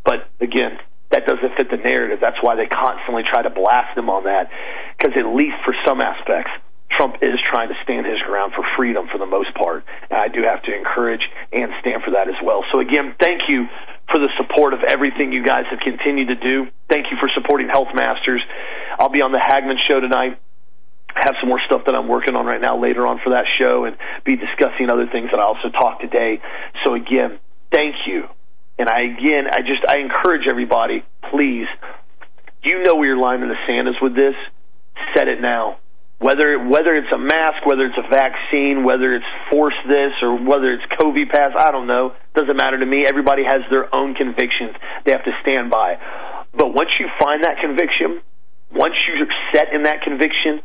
[0.03, 0.77] But again,
[1.11, 2.19] that doesn't fit the narrative.
[2.21, 4.49] That's why they constantly try to blast him on that.
[4.97, 6.51] Because at least for some aspects,
[6.91, 9.83] Trump is trying to stand his ground for freedom for the most part.
[10.09, 12.63] And I do have to encourage and stand for that as well.
[12.71, 13.67] So again, thank you
[14.09, 16.67] for the support of everything you guys have continued to do.
[16.89, 18.41] Thank you for supporting Health Masters.
[18.99, 20.39] I'll be on the Hagmann show tonight.
[21.15, 23.85] Have some more stuff that I'm working on right now later on for that show
[23.85, 23.95] and
[24.25, 26.41] be discussing other things that I also talked today.
[26.83, 27.39] So again,
[27.71, 28.27] thank you.
[28.77, 31.67] And I again, I just I encourage everybody, please,
[32.63, 34.35] you know where your line in the sand is with this.
[35.13, 35.77] Set it now
[36.19, 40.71] whether whether it's a mask, whether it's a vaccine, whether it's force this or whether
[40.71, 42.15] it's COVID pass, I don't know.
[42.33, 43.05] Doesn't matter to me.
[43.05, 45.99] Everybody has their own convictions they have to stand by.
[46.55, 48.21] But once you find that conviction,
[48.71, 50.63] once you're set in that conviction,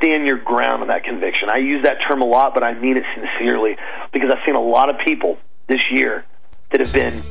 [0.00, 1.48] stand your ground on that conviction.
[1.52, 3.76] I use that term a lot, but I mean it sincerely
[4.12, 5.36] because I've seen a lot of people
[5.68, 6.24] this year
[6.70, 7.22] that have been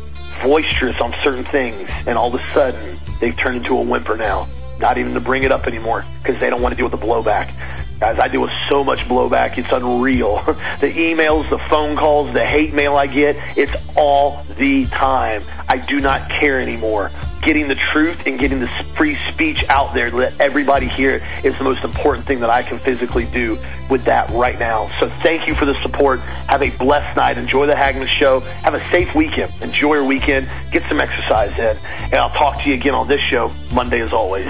[0.44, 4.48] boisterous on certain things, and all of a sudden they've turned into a whimper now
[4.80, 7.06] not even to bring it up anymore because they don't want to deal with the
[7.06, 7.54] blowback.
[8.00, 10.38] Guys, I deal with so much blowback, it's unreal.
[10.80, 15.44] the emails, the phone calls, the hate mail I get, it's all the time.
[15.68, 17.12] I do not care anymore.
[17.42, 18.68] Getting the truth and getting the
[18.98, 22.50] free speech out there to let everybody hear it is the most important thing that
[22.50, 23.58] I can physically do
[23.90, 24.92] with that right now.
[25.00, 26.20] So thank you for the support.
[26.20, 27.38] Have a blessed night.
[27.38, 28.42] Enjoy the Hagmann show.
[28.42, 29.54] Have a safe weekend.
[29.62, 30.52] Enjoy your weekend.
[30.72, 31.78] Get some exercise in.
[31.88, 34.48] And I'll talk to you again on this show Monday as always.